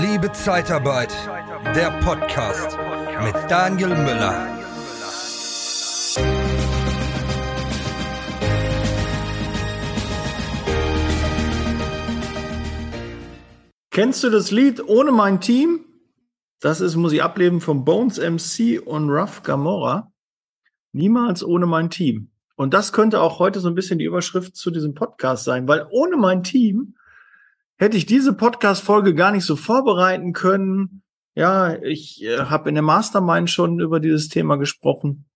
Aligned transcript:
Liebe 0.00 0.32
Zeitarbeit, 0.32 1.14
der 1.76 1.92
Podcast 2.00 2.76
mit 3.22 3.34
Daniel 3.48 3.90
Müller. 3.90 4.48
Kennst 13.92 14.24
du 14.24 14.30
das 14.30 14.50
Lied 14.50 14.82
Ohne 14.88 15.12
mein 15.12 15.40
Team? 15.40 15.84
Das 16.60 16.80
ist, 16.80 16.96
muss 16.96 17.12
ich 17.12 17.22
ableben, 17.22 17.60
von 17.60 17.84
Bones 17.84 18.18
MC 18.18 18.84
und 18.84 19.08
Ruff 19.10 19.44
Gamora. 19.44 20.12
Niemals 20.90 21.44
ohne 21.44 21.66
mein 21.66 21.88
Team. 21.88 22.32
Und 22.56 22.74
das 22.74 22.92
könnte 22.92 23.20
auch 23.20 23.38
heute 23.38 23.60
so 23.60 23.68
ein 23.68 23.76
bisschen 23.76 24.00
die 24.00 24.06
Überschrift 24.06 24.56
zu 24.56 24.72
diesem 24.72 24.94
Podcast 24.94 25.44
sein, 25.44 25.68
weil 25.68 25.86
ohne 25.90 26.16
mein 26.16 26.42
Team 26.42 26.96
hätte 27.76 27.96
ich 27.96 28.06
diese 28.06 28.32
Podcast-Folge 28.32 29.14
gar 29.14 29.32
nicht 29.32 29.44
so 29.44 29.56
vorbereiten 29.56 30.32
können. 30.32 31.02
Ja, 31.34 31.76
ich 31.82 32.22
äh, 32.22 32.38
habe 32.38 32.68
in 32.68 32.74
der 32.74 32.82
Mastermind 32.82 33.50
schon 33.50 33.80
über 33.80 34.00
dieses 34.00 34.28
Thema 34.28 34.56
gesprochen. 34.56 35.26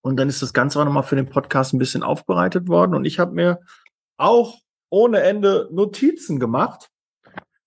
Und 0.00 0.16
dann 0.16 0.28
ist 0.28 0.42
das 0.42 0.52
Ganze 0.52 0.80
auch 0.80 0.84
nochmal 0.84 1.02
für 1.02 1.16
den 1.16 1.28
Podcast 1.28 1.72
ein 1.72 1.78
bisschen 1.78 2.02
aufbereitet 2.02 2.68
worden. 2.68 2.94
Und 2.94 3.04
ich 3.04 3.18
habe 3.18 3.32
mir 3.32 3.60
auch 4.16 4.58
ohne 4.90 5.20
Ende 5.20 5.68
Notizen 5.72 6.38
gemacht, 6.38 6.90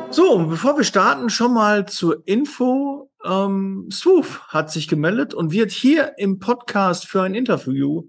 So, 0.09 0.47
bevor 0.47 0.77
wir 0.77 0.85
starten, 0.85 1.29
schon 1.29 1.53
mal 1.53 1.85
zur 1.87 2.25
Info. 2.25 3.11
Ähm, 3.23 3.89
Swoof 3.91 4.47
hat 4.47 4.71
sich 4.71 4.87
gemeldet 4.87 5.33
und 5.33 5.51
wird 5.51 5.71
hier 5.71 6.17
im 6.17 6.39
Podcast 6.39 7.05
für 7.05 7.21
ein 7.21 7.35
Interview 7.35 8.07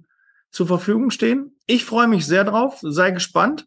zur 0.50 0.69
Verfügung 0.69 1.10
stehen. 1.10 1.58
Ich 1.66 1.84
freue 1.84 2.06
mich 2.06 2.27
sehr 2.27 2.44
drauf, 2.44 2.78
sei 2.80 3.10
gespannt, 3.10 3.66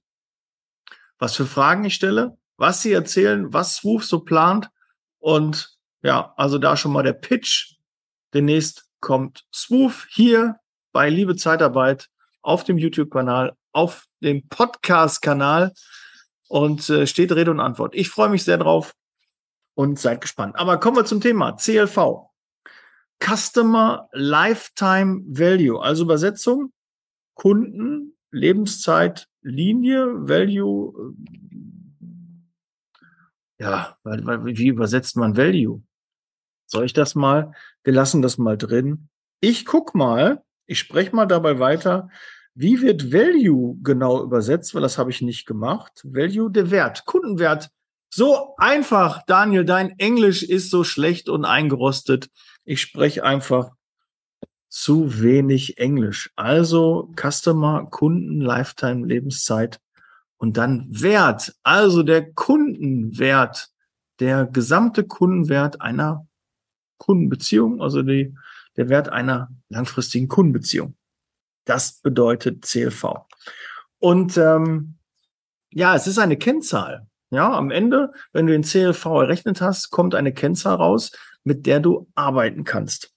was 1.20 1.36
für 1.36 1.46
Fragen 1.46 1.84
ich 1.84 1.96
stelle, 1.96 2.38
was 2.58 2.82
sie 2.82 2.94
erzählen, 2.94 3.52
was 3.54 3.76
Swoof 3.76 4.06
so 4.06 4.22
plant. 4.22 4.70
Und 5.20 5.78
ja, 6.02 6.34
also 6.38 6.58
da 6.58 6.78
schon 6.78 6.94
mal 6.94 7.04
der 7.04 7.14
Pitch. 7.14 7.76
Demnächst 8.34 8.90
kommt 9.02 9.46
Swoof 9.54 10.08
hier 10.10 10.56
bei 10.94 11.10
Liebe 11.10 11.36
Zeitarbeit 11.36 12.10
auf 12.46 12.64
dem 12.64 12.78
YouTube-Kanal, 12.78 13.54
auf 13.72 14.06
dem 14.22 14.48
Podcast-Kanal 14.48 15.74
und 16.48 16.90
äh, 16.90 17.08
steht 17.08 17.32
Rede 17.32 17.52
und 17.52 17.60
Antwort. 17.60 17.96
Ich 17.96 18.10
freue 18.10 18.30
mich 18.30 18.44
sehr 18.44 18.58
drauf 18.58 18.94
und 19.74 20.00
seid 20.00 20.22
gespannt. 20.22 20.56
Aber 20.58 20.80
kommen 20.80 20.98
wir 20.98 21.06
zum 21.06 21.22
Thema 21.22 21.54
CLV. 21.54 22.30
Customer 23.24 24.10
Lifetime 24.12 25.24
Value, 25.28 25.82
also 25.82 26.04
Übersetzung 26.04 26.72
Kunden, 27.36 28.18
Lebenszeit, 28.32 29.28
Linie, 29.42 30.08
Value. 30.28 31.16
Äh, 33.60 33.64
ja, 33.64 33.98
wie 34.04 34.68
übersetzt 34.68 35.16
man 35.18 35.38
Value? 35.38 35.84
Soll 36.66 36.86
ich 36.86 36.94
das 36.94 37.14
mal? 37.16 37.54
Wir 37.84 37.94
lassen 37.94 38.22
das 38.22 38.38
mal 38.38 38.58
drin. 38.58 39.10
Ich 39.40 39.66
guck 39.66 39.94
mal, 39.94 40.44
ich 40.66 40.80
spreche 40.80 41.16
mal 41.16 41.28
dabei 41.28 41.60
weiter, 41.60 42.10
wie 42.56 42.82
wird 42.82 43.12
Value 43.12 43.78
genau 43.84 44.24
übersetzt? 44.24 44.74
Weil 44.74 44.82
das 44.82 44.98
habe 44.98 45.12
ich 45.12 45.22
nicht 45.22 45.46
gemacht. 45.46 46.02
Value, 46.06 46.50
der 46.50 46.72
Wert, 46.72 47.06
Kundenwert. 47.06 47.70
So 48.10 48.56
einfach, 48.58 49.24
Daniel, 49.28 49.66
dein 49.66 50.00
Englisch 50.00 50.42
ist 50.42 50.70
so 50.70 50.86
schlecht 50.86 51.28
und 51.28 51.44
eingerostet. 51.44 52.30
Ich 52.64 52.80
spreche 52.80 53.26
einfach 53.26 53.72
zu 54.70 55.22
wenig 55.22 55.78
Englisch. 55.78 56.32
Also 56.38 57.12
Customer, 57.18 57.88
Kunden, 57.92 58.40
Lifetime, 58.40 59.06
Lebenszeit 59.06 59.82
und 60.38 60.56
dann 60.56 60.88
Wert. 60.90 61.56
Also 61.64 62.04
der 62.04 62.32
Kundenwert, 62.34 63.70
der 64.20 64.46
gesamte 64.46 65.04
Kundenwert 65.04 65.82
einer 65.82 66.26
Kundenbeziehung, 67.00 67.82
also 67.82 68.02
die, 68.02 68.34
der 68.78 68.88
Wert 68.88 69.10
einer 69.10 69.50
langfristigen 69.68 70.30
Kundenbeziehung. 70.30 70.96
Das 71.66 72.00
bedeutet 72.02 72.66
CLV. 72.66 73.26
Und 74.00 74.38
ähm, 74.38 74.98
ja, 75.72 75.96
es 75.96 76.08
ist 76.08 76.20
eine 76.20 76.38
Kennzahl. 76.38 77.08
Ja, 77.32 77.52
am 77.52 77.72
Ende, 77.72 78.14
wenn 78.32 78.48
du 78.48 78.54
den 78.54 78.64
CLV 78.64 79.06
errechnet 79.06 79.62
hast, 79.62 79.90
kommt 79.90 80.16
eine 80.16 80.34
Kennzahl 80.34 80.76
raus, 80.76 81.12
mit 81.44 81.66
der 81.66 81.80
du 81.80 82.08
arbeiten 82.16 82.64
kannst. 82.64 83.14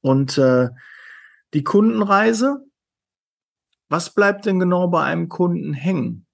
Und 0.00 0.38
äh, 0.38 0.70
die 1.54 1.64
Kundenreise, 1.64 2.64
was 3.88 4.14
bleibt 4.14 4.46
denn 4.46 4.60
genau 4.60 4.88
bei 4.88 5.02
einem 5.02 5.28
Kunden 5.28 5.72
hängen? 5.72 6.26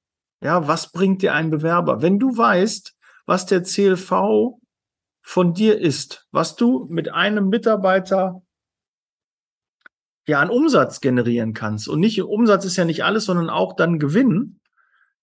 Ja, 0.43 0.69
was 0.69 0.93
bringt 0.93 1.23
dir 1.23 1.35
ein 1.35 1.51
Bewerber? 1.51 2.03
Wenn 2.03 2.19
du 2.19 2.37
weißt, 2.37 2.95
was 3.27 3.47
der 3.47 3.63
CLV 3.63 4.59
von 5.23 5.55
dir 5.55 5.79
ist, 5.81 6.27
was 6.31 6.57
du 6.57 6.87
mit 6.91 7.09
einem 7.09 7.49
Mitarbeiter 7.49 8.43
ja 10.27 10.41
an 10.41 10.51
Umsatz 10.51 11.01
generieren 11.01 11.53
kannst. 11.53 11.89
Und 11.89 12.01
nicht 12.01 12.21
Umsatz 12.23 12.65
ist 12.65 12.77
ja 12.77 12.85
nicht 12.85 13.05
alles, 13.05 13.27
sondern 13.27 13.51
auch 13.51 13.75
dann 13.77 13.99
Gewinn. 13.99 14.61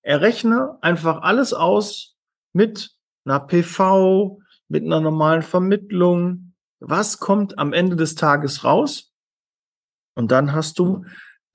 Errechne 0.01 0.77
einfach 0.81 1.21
alles 1.21 1.53
aus 1.53 2.17
mit 2.53 2.91
einer 3.25 3.39
PV, 3.39 4.39
mit 4.67 4.83
einer 4.83 5.01
normalen 5.01 5.41
Vermittlung. 5.41 6.53
Was 6.79 7.19
kommt 7.19 7.57
am 7.57 7.73
Ende 7.73 7.95
des 7.95 8.15
Tages 8.15 8.63
raus? 8.63 9.13
Und 10.15 10.31
dann 10.31 10.53
hast 10.53 10.79
du 10.79 11.05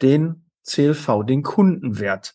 den 0.03 0.51
CLV, 0.65 1.25
den 1.27 1.43
Kundenwert 1.43 2.35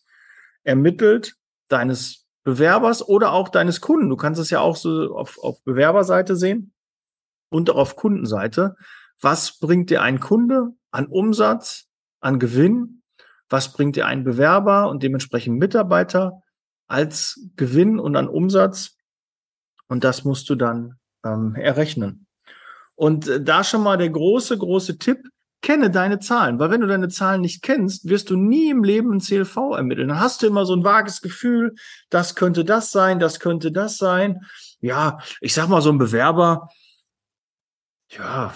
ermittelt 0.64 1.34
deines 1.68 2.26
Bewerbers 2.44 3.06
oder 3.06 3.32
auch 3.32 3.48
deines 3.48 3.80
Kunden. 3.80 4.08
Du 4.08 4.16
kannst 4.16 4.40
es 4.40 4.50
ja 4.50 4.60
auch 4.60 4.76
so 4.76 5.14
auf, 5.14 5.38
auf 5.42 5.62
Bewerberseite 5.64 6.36
sehen 6.36 6.72
und 7.50 7.70
auch 7.70 7.76
auf 7.76 7.96
Kundenseite. 7.96 8.76
Was 9.20 9.58
bringt 9.58 9.90
dir 9.90 10.02
ein 10.02 10.20
Kunde? 10.20 10.72
An 10.92 11.06
Umsatz, 11.06 11.88
an 12.20 12.38
Gewinn, 12.38 13.02
was 13.48 13.72
bringt 13.72 13.96
dir 13.96 14.06
ein 14.06 14.24
Bewerber 14.24 14.88
und 14.88 15.02
dementsprechend 15.02 15.58
Mitarbeiter 15.58 16.42
als 16.86 17.40
Gewinn 17.56 17.98
und 17.98 18.16
an 18.16 18.28
Umsatz. 18.28 18.96
Und 19.88 20.04
das 20.04 20.24
musst 20.24 20.48
du 20.48 20.54
dann 20.54 20.98
ähm, 21.24 21.54
errechnen. 21.54 22.26
Und 22.94 23.28
äh, 23.28 23.42
da 23.42 23.64
schon 23.64 23.82
mal 23.82 23.98
der 23.98 24.10
große, 24.10 24.56
große 24.56 24.98
Tipp, 24.98 25.28
kenne 25.62 25.90
deine 25.90 26.18
Zahlen, 26.18 26.58
weil 26.58 26.70
wenn 26.70 26.80
du 26.80 26.88
deine 26.88 27.08
Zahlen 27.08 27.40
nicht 27.40 27.62
kennst, 27.62 28.08
wirst 28.08 28.30
du 28.30 28.36
nie 28.36 28.70
im 28.70 28.82
Leben 28.82 29.12
ein 29.12 29.20
CLV 29.20 29.56
ermitteln. 29.76 30.08
Dann 30.08 30.20
hast 30.20 30.42
du 30.42 30.48
immer 30.48 30.66
so 30.66 30.74
ein 30.74 30.84
vages 30.84 31.22
Gefühl, 31.22 31.74
das 32.10 32.34
könnte 32.34 32.64
das 32.64 32.90
sein, 32.90 33.20
das 33.20 33.38
könnte 33.38 33.70
das 33.70 33.96
sein. 33.96 34.40
Ja, 34.80 35.18
ich 35.40 35.54
sag 35.54 35.68
mal, 35.68 35.80
so 35.80 35.90
ein 35.90 35.98
Bewerber, 35.98 36.68
ja, 38.08 38.52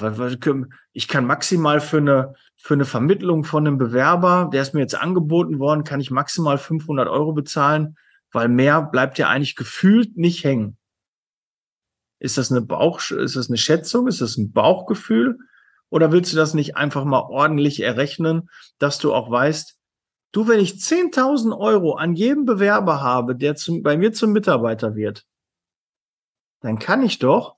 ich 0.96 1.08
kann 1.08 1.26
maximal 1.26 1.81
für 1.81 1.98
eine, 1.98 2.34
für 2.56 2.72
eine 2.72 2.87
Vermittlung 2.87 3.44
von 3.44 3.66
einem 3.66 3.76
Bewerber, 3.76 4.48
der 4.50 4.62
ist 4.62 4.72
mir 4.72 4.81
jetzt 4.81 4.94
angeboten 4.94 5.58
worden, 5.58 5.84
kann 5.84 6.00
ich 6.00 6.10
maximal 6.10 6.56
500 6.56 7.06
Euro 7.06 7.34
bezahlen, 7.34 7.98
weil 8.32 8.48
mehr 8.48 8.81
bleibt 8.81 9.19
ja 9.19 9.28
eigentlich 9.28 9.56
gefühlt 9.56 10.16
nicht 10.16 10.43
hängen. 10.43 10.78
Ist 12.19 12.38
das 12.38 12.50
eine 12.50 12.62
Bauch, 12.62 13.02
ist 13.10 13.37
das 13.37 13.48
eine 13.48 13.58
Schätzung? 13.58 14.08
Ist 14.08 14.22
das 14.22 14.38
ein 14.38 14.52
Bauchgefühl? 14.52 15.38
Oder 15.90 16.12
willst 16.12 16.32
du 16.32 16.37
das 16.38 16.54
nicht 16.54 16.78
einfach 16.78 17.04
mal 17.04 17.20
ordentlich 17.28 17.82
errechnen, 17.82 18.48
dass 18.78 18.98
du 18.98 19.12
auch 19.12 19.31
weißt, 19.31 19.78
du, 20.32 20.48
wenn 20.48 20.60
ich 20.60 20.76
10.000 20.76 21.54
Euro 21.58 21.96
an 21.96 22.14
jedem 22.14 22.46
Bewerber 22.46 23.02
habe, 23.02 23.37
der 23.37 23.54
zum, 23.54 23.82
bei 23.82 23.98
mir 23.98 24.14
zum 24.14 24.32
Mitarbeiter 24.32 24.96
wird, 24.96 25.26
dann 26.62 26.78
kann 26.78 27.02
ich 27.02 27.19
doch 27.19 27.56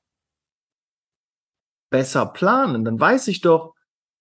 besser 1.90 2.26
planen. 2.26 2.84
Dann 2.84 3.00
weiß 3.00 3.28
ich 3.28 3.40
doch, 3.40 3.74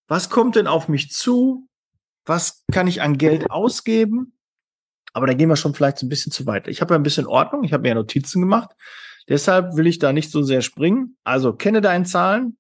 was 0.08 0.30
kommt 0.30 0.56
denn 0.56 0.68
auf 0.68 0.88
mich 0.88 1.12
zu? 1.12 1.68
Was 2.26 2.64
kann 2.72 2.88
ich 2.88 3.02
an 3.02 3.18
Geld 3.18 3.52
ausgeben? 3.52 4.38
Aber 5.14 5.28
da 5.28 5.34
gehen 5.34 5.50
wir 5.50 5.56
schon 5.56 5.74
vielleicht 5.74 6.04
ein 6.04 6.10
bisschen 6.10 6.32
zu 6.32 6.46
weit. 6.46 6.68
Ich 6.68 6.82
habe 6.82 6.94
ja 6.94 7.00
ein 7.00 7.04
bisschen 7.04 7.26
Ordnung, 7.26 7.64
ich 7.64 7.74
habe 7.74 7.82
mir 7.82 7.90
ja 7.90 7.96
Notizen 7.96 8.42
gemacht. 8.42 8.72
Deshalb 9.30 9.76
will 9.76 9.88
ich 9.88 10.00
da 10.00 10.14
nicht 10.14 10.32
so 10.32 10.42
sehr 10.42 10.62
springen. 10.62 11.18
Also 11.24 11.54
kenne 11.54 11.82
deine 11.82 12.06
Zahlen, 12.06 12.58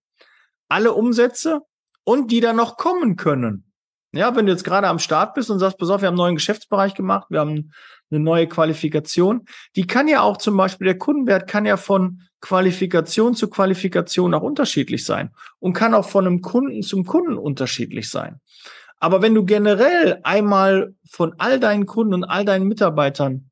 alle 0.68 0.94
Umsätze 0.94 1.62
und 2.04 2.32
die 2.32 2.40
da 2.40 2.54
noch 2.54 2.78
kommen 2.78 3.16
können. 3.16 3.67
Ja, 4.14 4.36
wenn 4.36 4.46
du 4.46 4.52
jetzt 4.52 4.64
gerade 4.64 4.88
am 4.88 5.00
Start 5.00 5.34
bist 5.34 5.50
und 5.50 5.60
sagst, 5.60 5.78
pass 5.78 5.90
auf, 5.90 6.02
wir 6.02 6.08
haben 6.08 6.14
einen 6.14 6.18
neuen 6.20 6.36
Geschäftsbereich 6.36 6.94
gemacht, 6.94 7.28
wir 7.30 7.40
haben 7.40 7.72
eine 8.10 8.20
neue 8.20 8.48
Qualifikation, 8.48 9.46
die 9.76 9.86
kann 9.86 10.08
ja 10.08 10.22
auch 10.22 10.38
zum 10.38 10.56
Beispiel, 10.56 10.86
der 10.86 10.98
Kundenwert 10.98 11.48
kann 11.48 11.66
ja 11.66 11.78
von 11.78 12.22
Qualifikation 12.40 13.34
zu 13.36 13.50
Qualifikation 13.50 14.34
auch 14.34 14.44
unterschiedlich 14.44 15.06
sein 15.06 15.32
und 15.60 15.74
kann 15.74 15.94
auch 15.94 16.08
von 16.08 16.26
einem 16.26 16.42
Kunden 16.42 16.84
zum 16.84 17.06
Kunden 17.06 17.38
unterschiedlich 17.38 18.10
sein. 18.10 18.40
Aber 19.00 19.22
wenn 19.22 19.36
du 19.36 19.44
generell 19.44 20.20
einmal 20.24 20.96
von 21.10 21.36
all 21.38 21.60
deinen 21.60 21.86
Kunden 21.86 22.14
und 22.14 22.24
all 22.24 22.46
deinen 22.46 22.68
Mitarbeitern 22.68 23.50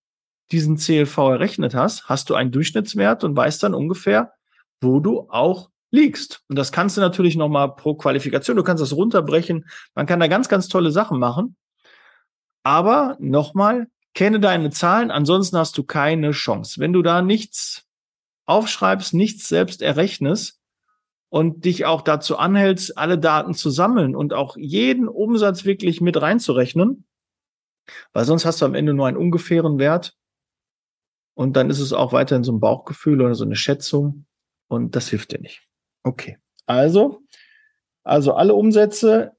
diesen 0.52 0.78
CLV 0.78 1.18
errechnet 1.18 1.76
hast, 1.76 2.08
hast 2.08 2.30
du 2.30 2.36
einen 2.36 2.52
Durchschnittswert 2.52 3.24
und 3.24 3.36
weißt 3.36 3.64
dann 3.64 3.74
ungefähr, 3.74 4.34
wo 4.82 5.00
du 5.00 5.28
auch 5.30 5.70
liegst. 5.92 6.42
Und 6.50 6.58
das 6.58 6.72
kannst 6.72 6.98
du 6.98 7.02
natürlich 7.02 7.36
nochmal 7.36 7.76
pro 7.76 7.96
Qualifikation, 7.96 8.58
du 8.58 8.64
kannst 8.64 8.82
das 8.82 8.94
runterbrechen. 8.94 9.66
Man 9.94 10.06
kann 10.06 10.20
da 10.20 10.28
ganz, 10.28 10.50
ganz 10.50 10.68
tolle 10.68 10.92
Sachen 10.92 11.20
machen. 11.20 11.56
Aber 12.64 13.16
nochmal, 13.20 13.88
kenne 14.14 14.40
deine 14.40 14.72
Zahlen, 14.72 15.12
ansonsten 15.12 15.58
hast 15.58 15.78
du 15.78 15.84
keine 15.84 16.32
Chance. 16.32 16.80
Wenn 16.80 16.94
du 16.94 17.02
da 17.02 17.22
nichts 17.22 17.86
aufschreibst, 18.46 19.14
nichts 19.14 19.48
selbst 19.48 19.82
errechnest 19.82 20.60
und 21.30 21.66
dich 21.66 21.86
auch 21.86 22.02
dazu 22.02 22.38
anhältst, 22.38 22.98
alle 22.98 23.20
Daten 23.20 23.54
zu 23.54 23.70
sammeln 23.70 24.16
und 24.16 24.34
auch 24.34 24.56
jeden 24.58 25.08
Umsatz 25.08 25.66
wirklich 25.66 26.02
mit 26.02 26.22
reinzurechnen, 26.22 27.06
weil 28.14 28.26
sonst 28.26 28.46
hast 28.46 28.62
du 28.62 28.66
am 28.66 28.74
Ende 28.74 28.94
nur 28.94 29.08
einen 29.08 29.18
ungefähren 29.18 29.78
Wert 29.78 30.16
und 31.36 31.56
dann 31.56 31.70
ist 31.70 31.80
es 31.80 31.94
auch 31.94 32.14
weiterhin 32.14 32.44
so 32.44 32.52
ein 32.52 32.60
Bauchgefühl 32.60 33.22
oder 33.22 33.36
so 33.36 33.44
eine 33.44 33.56
Schätzung 33.56 34.26
und 34.68 34.96
das 34.96 35.10
hilft 35.10 35.32
dir 35.32 35.42
nicht. 35.42 35.65
Okay. 36.06 36.38
Also, 36.68 37.24
also 38.04 38.36
alle 38.36 38.54
Umsätze, 38.54 39.36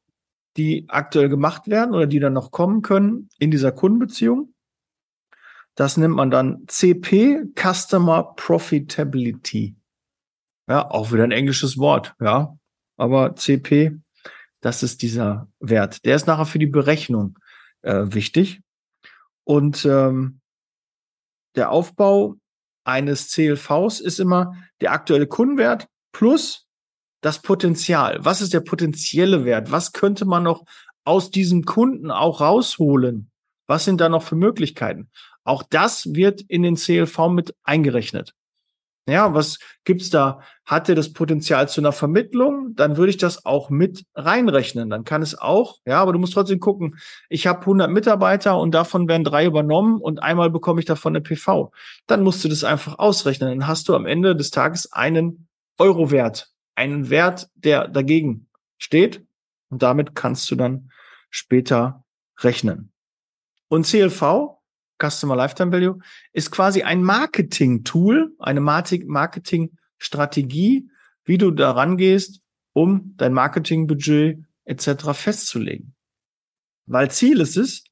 die 0.57 0.87
aktuell 0.89 1.29
gemacht 1.29 1.69
werden 1.69 1.95
oder 1.95 2.07
die 2.07 2.19
dann 2.19 2.33
noch 2.33 2.51
kommen 2.51 2.83
können 2.83 3.29
in 3.39 3.51
dieser 3.51 3.71
Kundenbeziehung. 3.71 4.53
Das 5.77 5.97
nennt 5.97 6.15
man 6.15 6.31
dann 6.31 6.65
CP, 6.67 7.53
Customer 7.55 8.35
Profitability. 8.35 9.77
Ja, 10.69 10.91
auch 10.91 11.13
wieder 11.13 11.23
ein 11.23 11.33
englisches 11.33 11.79
Wort, 11.79 12.15
ja. 12.21 12.59
Aber 12.97 13.37
CP, 13.37 14.01
das 14.61 14.83
ist 14.83 15.03
dieser 15.03 15.49
Wert. 15.61 16.05
Der 16.05 16.17
ist 16.17 16.27
nachher 16.27 16.47
für 16.47 16.59
die 16.59 16.67
Berechnung 16.67 17.39
äh, 17.83 18.07
wichtig. 18.07 18.61
Und 19.45 19.85
ähm, 19.85 20.41
der 21.55 21.71
Aufbau 21.71 22.37
eines 22.83 23.31
CLVs 23.31 24.01
ist 24.01 24.19
immer 24.19 24.57
der 24.81 24.93
aktuelle 24.93 25.29
Kundenwert 25.29 25.89
plus 26.17 26.67
das 27.21 27.43
Potenzial. 27.43 28.19
Was 28.23 28.41
ist 28.41 28.55
der 28.55 28.61
potenzielle 28.61 29.45
Wert? 29.45 29.71
Was 29.71 29.93
könnte 29.93 30.25
man 30.25 30.45
noch 30.45 30.65
aus 31.05 31.31
diesem 31.31 31.65
Kunden 31.65 32.11
auch 32.11 32.41
rausholen? 32.41 33.31
Was 33.67 33.85
sind 33.85 34.01
da 34.01 34.09
noch 34.09 34.23
für 34.23 34.35
Möglichkeiten? 34.35 35.11
Auch 35.45 35.63
das 35.63 36.15
wird 36.15 36.41
in 36.41 36.63
den 36.63 36.77
CLV 36.77 37.29
mit 37.29 37.55
eingerechnet. 37.65 38.33
Ja, 39.07 39.35
was 39.35 39.59
gibt's 39.85 40.09
da? 40.09 40.41
Hat 40.65 40.89
er 40.89 40.95
das 40.95 41.13
Potenzial 41.13 41.69
zu 41.69 41.83
einer 41.83 41.93
Vermittlung? 41.93 42.75
Dann 42.75 42.97
würde 42.97 43.11
ich 43.11 43.19
das 43.19 43.45
auch 43.45 43.69
mit 43.69 44.05
reinrechnen. 44.15 44.89
Dann 44.89 45.05
kann 45.05 45.21
es 45.21 45.39
auch, 45.39 45.77
ja, 45.85 46.01
aber 46.01 46.15
du 46.15 46.19
musst 46.19 46.33
trotzdem 46.33 46.61
gucken. 46.61 46.97
Ich 47.29 47.47
habe 47.47 47.61
100 47.61 47.91
Mitarbeiter 47.91 48.59
und 48.59 48.73
davon 48.73 49.07
werden 49.07 49.23
drei 49.23 49.45
übernommen 49.45 50.01
und 50.01 50.23
einmal 50.23 50.51
bekomme 50.51 50.81
ich 50.81 50.87
davon 50.87 51.15
eine 51.15 51.23
PV. 51.23 51.73
Dann 52.07 52.25
musst 52.25 52.43
du 52.43 52.49
das 52.49 52.65
einfach 52.65 52.99
ausrechnen. 52.99 53.51
Dann 53.51 53.69
hast 53.69 53.89
du 53.89 53.95
am 53.95 54.07
Ende 54.07 54.35
des 54.35 54.51
Tages 54.51 54.91
einen 54.93 55.46
Euro-Wert, 55.79 56.53
einen 56.75 57.11
Wert, 57.11 57.49
der 57.55 57.87
dagegen 57.89 58.49
steht. 58.79 59.27
Und 59.69 59.83
damit 59.83 60.15
kannst 60.15 60.51
du 60.51 60.57
dann 60.57 60.91
später 61.31 62.05
rechnen. 62.39 62.93
Und 63.69 63.87
CLV, 63.87 64.59
Customer 65.03 65.37
Lifetime 65.37 65.73
Value, 65.73 65.99
ist 66.33 66.51
quasi 66.51 66.83
ein 66.83 67.03
Marketing-Tool, 67.03 68.35
eine 68.39 68.61
Marketing-Strategie, 68.61 70.91
wie 71.25 71.39
du 71.39 71.51
daran 71.51 71.97
gehst, 71.97 72.43
um 72.73 73.15
dein 73.17 73.33
Marketingbudget 73.33 74.45
etc. 74.65 75.13
festzulegen. 75.13 75.95
Weil 76.87 77.11
Ziel 77.11 77.41
ist 77.41 77.57
es, 77.57 77.83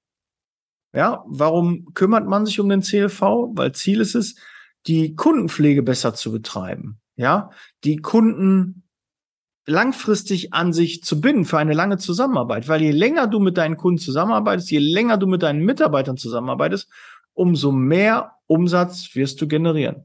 ja, 0.92 1.25
warum 1.26 1.92
kümmert 1.94 2.28
man 2.28 2.46
sich 2.46 2.60
um 2.60 2.69
den 2.69 2.82
CLV? 2.82 3.20
Weil 3.20 3.75
Ziel 3.75 4.00
ist 4.00 4.14
es, 4.14 4.36
die 4.86 5.16
Kundenpflege 5.16 5.82
besser 5.82 6.14
zu 6.14 6.31
betreiben 6.31 7.00
ja, 7.16 7.50
die 7.84 7.96
Kunden 7.96 8.84
langfristig 9.66 10.52
an 10.52 10.72
sich 10.72 11.02
zu 11.02 11.20
binden 11.20 11.44
für 11.44 11.58
eine 11.58 11.72
lange 11.72 11.99
Zusammenarbeit. 11.99 12.69
Weil 12.69 12.82
je 12.82 12.90
länger 12.90 13.26
du 13.26 13.40
mit 13.40 13.56
deinen 13.56 13.76
Kunden 13.76 13.99
zusammenarbeitest, 13.99 14.70
je 14.70 14.78
länger 14.78 15.16
du 15.16 15.26
mit 15.26 15.43
deinen 15.43 15.64
Mitarbeitern 15.64 16.16
zusammenarbeitest, 16.16 16.90
umso 17.32 17.72
mehr 17.72 18.32
Umsatz 18.46 19.14
wirst 19.14 19.40
du 19.40 19.49
generieren. 19.49 20.05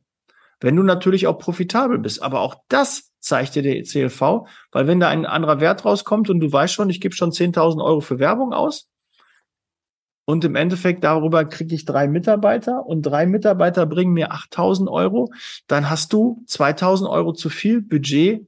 Wenn 0.62 0.76
du 0.76 0.84
natürlich 0.84 1.28
auch 1.28 1.38
profitabel 1.38 2.00
bist. 2.00 2.22
Aber 2.22 2.42
auch 2.42 2.56
das 2.70 3.12
zeigt 3.20 3.56
dir 3.56 3.64
der 3.64 3.84
CLV, 3.84 4.48
weil 4.72 4.88
wenn 4.88 5.00
da 5.00 5.10
ein 5.10 5.26
anderer 5.26 5.60
Wert 5.60 5.84
rauskommt 5.84 6.30
und 6.30 6.40
du 6.40 6.52
weißt 6.52 6.74
schon, 6.74 6.90
ich 6.90 7.02
gebe 7.02 7.16
schon 7.16 7.32
10.000 7.32 7.84
Euro 7.84 8.00
für 8.00 8.20
Werbung 8.20 8.54
aus, 8.54 8.90
und 10.30 10.46
im 10.46 10.56
Endeffekt 10.56 11.04
darüber 11.04 11.44
kriege 11.44 11.74
ich 11.74 11.86
drei 11.86 12.08
Mitarbeiter 12.08 12.86
und 12.86 13.02
drei 13.02 13.26
Mitarbeiter 13.26 13.88
bringen 13.88 14.14
mir 14.14 14.32
8000 14.32 14.88
Euro. 14.88 15.34
Dann 15.66 15.90
hast 15.90 16.14
du 16.14 16.44
2000 16.46 17.10
Euro 17.10 17.34
zu 17.34 17.50
viel 17.50 17.82
Budget 17.82 18.48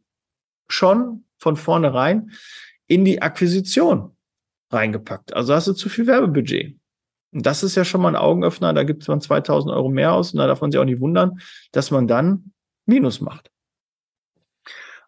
schon 0.68 1.24
von 1.40 1.56
vornherein 1.56 2.34
in 2.86 3.04
die 3.04 3.24
Akquisition 3.24 4.16
reingepackt. 4.70 5.34
Also 5.34 5.56
hast 5.56 5.70
du 5.70 5.74
zu 5.74 5.90
viel 5.90 6.06
Werbebudget. 6.06 6.78
Und 7.32 7.48
das 7.48 7.64
ist 7.64 7.74
ja 7.74 7.84
schon 7.84 8.02
mal 8.02 8.10
ein 8.10 8.16
Augenöffner. 8.16 8.74
Da 8.74 8.84
gibt 8.84 9.02
es 9.02 9.08
man 9.08 9.20
2000 9.20 9.74
Euro 9.74 9.90
mehr 9.90 10.14
aus 10.14 10.34
und 10.34 10.38
da 10.38 10.46
darf 10.46 10.62
man 10.62 10.72
sich 10.72 10.80
auch 10.80 10.86
nicht 10.86 11.02
wundern, 11.02 11.42
dass 11.72 11.90
man 11.90 12.08
dann 12.08 12.54
Minus 12.86 13.22
macht. 13.22 13.50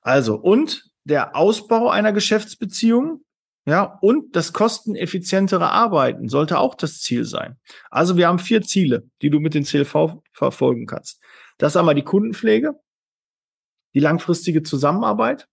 Also, 0.01 0.37
und 0.37 0.89
der 1.03 1.35
Ausbau 1.35 1.89
einer 1.89 2.13
Geschäftsbeziehung 2.13 3.23
ja, 3.65 3.97
und 4.01 4.35
das 4.35 4.51
kosteneffizientere 4.51 5.71
Arbeiten 5.71 6.27
sollte 6.27 6.59
auch 6.59 6.75
das 6.75 6.99
Ziel 6.99 7.23
sein. 7.23 7.57
Also 7.89 8.17
wir 8.17 8.27
haben 8.27 8.39
vier 8.39 8.61
Ziele, 8.61 9.09
die 9.21 9.29
du 9.29 9.39
mit 9.39 9.53
den 9.53 9.63
CLV 9.63 10.21
verfolgen 10.33 10.85
kannst. 10.85 11.21
Das 11.57 11.73
ist 11.73 11.77
einmal 11.77 11.95
die 11.95 12.03
Kundenpflege, 12.03 12.77
die 13.93 14.01
langfristige 14.01 14.63
Zusammenarbeit, 14.63 15.47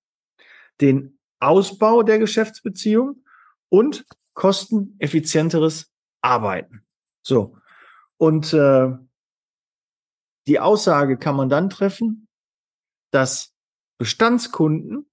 den 0.81 1.19
Ausbau 1.39 2.03
der 2.03 2.19
Geschäftsbeziehung 2.19 3.23
und 3.69 4.05
kosteneffizienteres 4.35 5.93
Arbeiten. 6.21 6.85
So. 7.23 7.57
Und 8.17 8.53
äh, 8.53 8.89
die 10.49 10.59
Aussage 10.59 11.17
kann 11.17 11.37
man 11.37 11.49
dann 11.49 11.71
treffen, 11.71 12.27
dass 13.13 13.55
Bestandskunden 13.99 15.09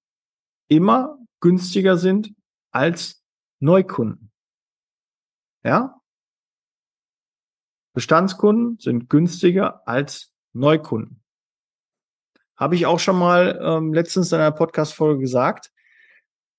immer 0.68 1.20
günstiger 1.40 1.98
sind 1.98 2.34
als 2.72 3.24
Neukunden. 3.60 4.32
Ja? 5.64 6.02
Bestandskunden 7.94 8.78
sind 8.80 9.10
günstiger 9.10 9.88
als 9.88 10.34
Neukunden. 10.54 11.24
Habe 12.56 12.76
ich 12.76 12.86
auch 12.86 13.00
schon 13.00 13.18
mal 13.18 13.60
ähm, 13.62 13.94
letztens 13.94 14.32
in 14.32 14.40
einer 14.40 14.52
Podcast-Folge 14.52 15.20
gesagt, 15.20 15.72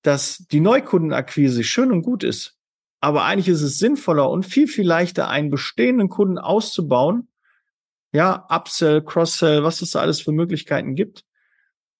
dass 0.01 0.37
die 0.37 0.59
Neukundenakquise 0.61 1.63
schön 1.63 1.91
und 1.91 2.03
gut 2.03 2.23
ist. 2.23 2.57
Aber 3.01 3.23
eigentlich 3.23 3.47
ist 3.47 3.61
es 3.61 3.79
sinnvoller 3.79 4.29
und 4.29 4.45
viel, 4.45 4.67
viel 4.67 4.85
leichter, 4.85 5.29
einen 5.29 5.49
bestehenden 5.49 6.09
Kunden 6.09 6.37
auszubauen. 6.37 7.29
Ja, 8.11 8.45
Upsell, 8.49 9.03
Cross-Sell, 9.03 9.63
was 9.63 9.81
es 9.81 9.91
da 9.91 10.01
alles 10.01 10.21
für 10.21 10.31
Möglichkeiten 10.31 10.95
gibt. 10.95 11.23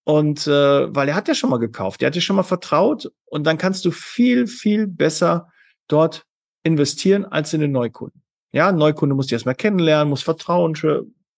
Und 0.10 0.48
äh, 0.48 0.96
weil 0.96 1.08
er 1.08 1.13
hat 1.13 1.28
ja 1.28 1.36
schon 1.36 1.51
mal 1.51 1.60
gekauft, 1.60 2.01
er 2.01 2.08
hat 2.08 2.16
dir 2.16 2.22
schon 2.22 2.36
mal 2.36 2.42
vertraut 2.42 3.12
und 3.25 3.44
dann 3.44 3.60
kannst 3.60 3.86
du 3.86 3.92
viel, 3.92 4.48
viel 4.48 4.88
besser 4.88 5.51
dort 5.88 6.25
investieren 6.63 7.25
als 7.25 7.54
in 7.54 7.62
den 7.62 7.72
Neukunden. 7.72 8.24
Ja, 8.51 8.70
ein 8.70 8.78
Neukunde 8.78 9.13
muss 9.13 9.28
dich 9.28 9.34
erstmal 9.34 9.54
kennenlernen, 9.54 10.10
muss 10.10 10.24
Vertrauen 10.24 10.74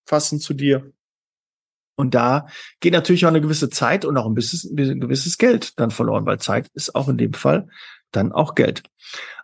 fassen 0.06 0.40
zu 0.40 0.54
dir. 0.54 0.90
Und 1.98 2.16
da 2.16 2.48
geht 2.80 2.94
natürlich 2.94 3.25
auch 3.25 3.30
eine 3.32 3.42
gewisse 3.42 3.70
Zeit 3.70 4.06
und 4.06 4.16
auch 4.16 4.25
ein, 4.25 4.36
bisschen, 4.36 4.80
ein 4.80 5.01
gewisses 5.01 5.38
Geld 5.38 5.78
dann 5.78 5.92
verloren, 5.92 6.25
weil 6.25 6.40
Zeit 6.40 6.70
ist 6.74 6.96
auch 6.96 7.10
in 7.10 7.18
dem 7.18 7.34
Fall 7.34 7.68
dann 8.12 8.32
auch 8.32 8.56
Geld. 8.56 8.84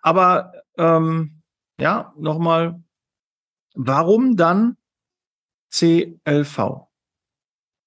Aber 0.02 0.54
ähm, 0.78 1.42
ja, 1.78 2.14
nochmal, 2.18 2.82
warum 3.76 4.38
dann 4.38 4.78
CLV? 5.70 6.88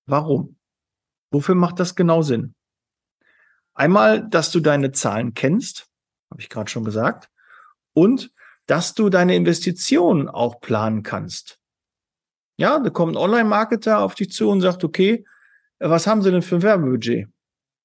Warum? 0.05 0.60
Wofür 1.31 1.55
macht 1.55 1.81
das 1.81 1.95
genau 1.95 2.23
Sinn? 2.23 2.55
Einmal, 3.75 4.29
dass 4.29 4.51
du 4.51 4.61
deine 4.61 4.93
Zahlen 4.93 5.35
kennst, 5.35 5.89
habe 6.31 6.41
ich 6.41 6.49
gerade 6.49 6.71
schon 6.71 6.85
gesagt, 6.85 7.29
und 7.93 8.33
dass 8.67 8.95
du 8.95 9.09
deine 9.09 9.35
Investitionen 9.35 10.29
auch 10.29 10.61
planen 10.61 11.03
kannst. 11.03 11.59
Ja, 12.57 12.79
da 12.79 12.91
kommt 12.91 13.15
ein 13.15 13.17
Online-Marketer 13.17 14.01
auf 14.01 14.15
dich 14.15 14.31
zu 14.31 14.51
und 14.51 14.61
sagt, 14.61 14.85
okay, 14.85 15.25
was 15.79 16.07
haben 16.07 16.23
Sie 16.23 16.31
denn 16.31 16.43
für 16.43 16.57
ein 16.57 16.63
Werbebudget? 16.63 17.27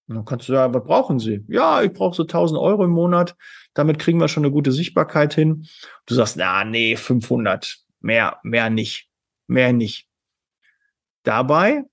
Und 0.07 0.15
dann 0.15 0.25
kannst 0.25 0.47
du 0.47 0.53
sagen, 0.53 0.73
was 0.73 0.83
brauchen 0.83 1.17
Sie? 1.17 1.43
Ja, 1.47 1.81
ich 1.81 1.93
brauche 1.93 2.15
so 2.15 2.23
1000 2.23 2.59
Euro 2.59 2.83
im 2.83 2.91
Monat. 2.91 3.35
Damit 3.73 3.97
kriegen 3.97 4.19
wir 4.19 4.27
schon 4.27 4.43
eine 4.43 4.51
gute 4.51 4.71
Sichtbarkeit 4.71 5.33
hin. 5.33 5.65
Du 6.05 6.13
sagst, 6.13 6.37
na, 6.37 6.63
nee, 6.63 6.95
500. 6.95 7.77
Mehr, 8.01 8.39
mehr 8.43 8.69
nicht. 8.69 9.09
Mehr 9.47 9.73
nicht. 9.73 10.07
Dabei 11.23 11.85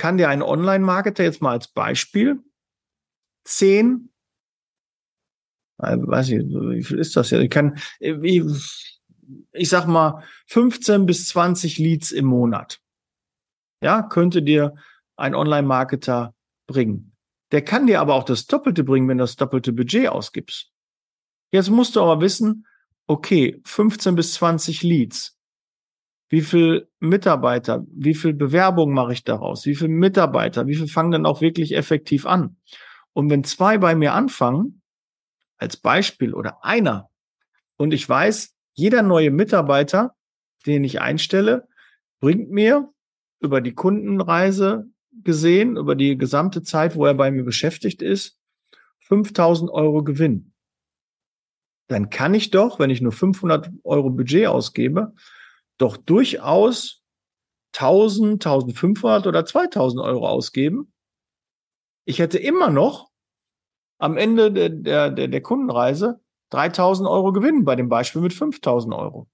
kann 0.00 0.16
dir 0.16 0.30
ein 0.30 0.42
Online-Marketer 0.42 1.22
jetzt 1.22 1.42
mal 1.42 1.52
als 1.52 1.68
Beispiel 1.68 2.42
10, 3.44 4.10
äh, 5.76 5.96
weiß 5.98 6.30
ich, 6.30 6.38
wie 6.38 6.82
viel 6.82 6.98
ist 6.98 7.14
das 7.16 7.28
ja? 7.28 7.38
Ich 7.38 7.50
kann, 7.50 7.78
ich, 7.98 8.42
ich 9.52 9.68
sag 9.68 9.86
mal, 9.86 10.24
15 10.46 11.04
bis 11.04 11.28
20 11.28 11.76
Leads 11.78 12.12
im 12.12 12.24
Monat. 12.24 12.80
Ja, 13.82 14.00
könnte 14.00 14.42
dir 14.42 14.74
ein 15.16 15.34
Online-Marketer 15.34 16.34
bringen. 16.66 17.14
Der 17.52 17.62
kann 17.62 17.86
dir 17.86 18.00
aber 18.00 18.14
auch 18.14 18.24
das 18.24 18.46
Doppelte 18.46 18.84
bringen, 18.84 19.06
wenn 19.06 19.18
du 19.18 19.24
das 19.24 19.36
doppelte 19.36 19.74
Budget 19.74 20.08
ausgibst. 20.08 20.72
Jetzt 21.52 21.68
musst 21.68 21.94
du 21.94 22.00
aber 22.00 22.22
wissen, 22.22 22.66
okay, 23.06 23.60
15 23.66 24.14
bis 24.14 24.32
20 24.32 24.82
Leads. 24.82 25.38
Wie 26.30 26.42
viel 26.42 26.88
Mitarbeiter, 27.00 27.84
wie 27.92 28.14
viel 28.14 28.34
Bewerbung 28.34 28.94
mache 28.94 29.12
ich 29.12 29.24
daraus? 29.24 29.66
Wie 29.66 29.74
viel 29.74 29.88
Mitarbeiter, 29.88 30.68
wie 30.68 30.76
viel 30.76 30.86
fangen 30.86 31.10
dann 31.10 31.26
auch 31.26 31.40
wirklich 31.40 31.74
effektiv 31.74 32.24
an? 32.24 32.56
Und 33.12 33.28
wenn 33.30 33.42
zwei 33.42 33.78
bei 33.78 33.96
mir 33.96 34.14
anfangen, 34.14 34.80
als 35.58 35.76
Beispiel 35.76 36.32
oder 36.32 36.64
einer, 36.64 37.10
und 37.76 37.92
ich 37.92 38.08
weiß, 38.08 38.54
jeder 38.74 39.02
neue 39.02 39.32
Mitarbeiter, 39.32 40.14
den 40.66 40.84
ich 40.84 41.00
einstelle, 41.00 41.66
bringt 42.20 42.50
mir 42.50 42.88
über 43.40 43.60
die 43.60 43.74
Kundenreise 43.74 44.86
gesehen, 45.10 45.76
über 45.76 45.96
die 45.96 46.16
gesamte 46.16 46.62
Zeit, 46.62 46.94
wo 46.94 47.06
er 47.06 47.14
bei 47.14 47.32
mir 47.32 47.42
beschäftigt 47.42 48.02
ist, 48.02 48.38
5000 49.00 49.68
Euro 49.68 50.04
Gewinn. 50.04 50.52
Dann 51.88 52.08
kann 52.08 52.34
ich 52.34 52.50
doch, 52.50 52.78
wenn 52.78 52.90
ich 52.90 53.00
nur 53.00 53.10
500 53.10 53.70
Euro 53.82 54.10
Budget 54.10 54.46
ausgebe, 54.46 55.12
doch 55.80 55.96
durchaus 55.96 57.02
1000, 57.74 58.44
1500 58.44 59.26
oder 59.26 59.44
2000 59.44 60.02
Euro 60.02 60.28
ausgeben. 60.28 60.92
Ich 62.04 62.18
hätte 62.18 62.38
immer 62.38 62.70
noch 62.70 63.10
am 63.98 64.16
Ende 64.16 64.52
der, 64.52 65.10
der, 65.10 65.28
der 65.28 65.42
Kundenreise 65.42 66.20
3000 66.50 67.08
Euro 67.08 67.32
Gewinn 67.32 67.64
bei 67.64 67.76
dem 67.76 67.88
Beispiel 67.88 68.22
mit 68.22 68.32
5000 68.32 68.94
Euro. 68.94 69.28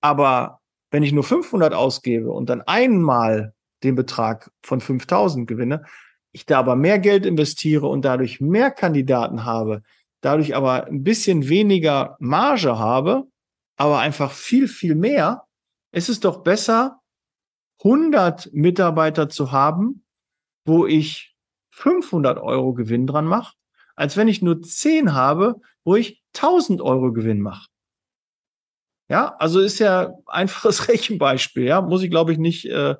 Aber 0.00 0.60
wenn 0.90 1.02
ich 1.02 1.12
nur 1.12 1.24
500 1.24 1.74
ausgebe 1.74 2.30
und 2.30 2.48
dann 2.48 2.62
einmal 2.62 3.54
den 3.82 3.94
Betrag 3.94 4.50
von 4.62 4.80
5000 4.80 5.46
gewinne, 5.48 5.84
ich 6.32 6.46
da 6.46 6.58
aber 6.58 6.76
mehr 6.76 6.98
Geld 6.98 7.26
investiere 7.26 7.88
und 7.88 8.04
dadurch 8.04 8.40
mehr 8.40 8.70
Kandidaten 8.70 9.44
habe, 9.44 9.82
dadurch 10.20 10.54
aber 10.54 10.86
ein 10.86 11.02
bisschen 11.02 11.48
weniger 11.48 12.16
Marge 12.20 12.78
habe, 12.78 13.26
aber 13.78 14.00
einfach 14.00 14.32
viel, 14.32 14.68
viel 14.68 14.94
mehr, 14.94 15.44
ist 15.92 16.08
es 16.08 16.20
doch 16.20 16.42
besser, 16.42 17.00
100 17.82 18.52
Mitarbeiter 18.52 19.28
zu 19.28 19.52
haben, 19.52 20.04
wo 20.66 20.84
ich 20.84 21.36
500 21.70 22.38
Euro 22.38 22.74
Gewinn 22.74 23.06
dran 23.06 23.24
mache, 23.24 23.54
als 23.94 24.16
wenn 24.16 24.28
ich 24.28 24.42
nur 24.42 24.60
10 24.60 25.14
habe, 25.14 25.60
wo 25.84 25.94
ich 25.94 26.22
1000 26.34 26.82
Euro 26.82 27.12
Gewinn 27.12 27.40
mache. 27.40 27.68
Ja, 29.08 29.36
also 29.38 29.60
ist 29.60 29.78
ja 29.78 30.12
einfaches 30.26 30.88
Rechenbeispiel, 30.88 31.64
ja, 31.64 31.80
muss 31.80 32.02
ich 32.02 32.10
glaube 32.10 32.32
ich 32.32 32.38
nicht 32.38 32.66
äh, 32.66 32.96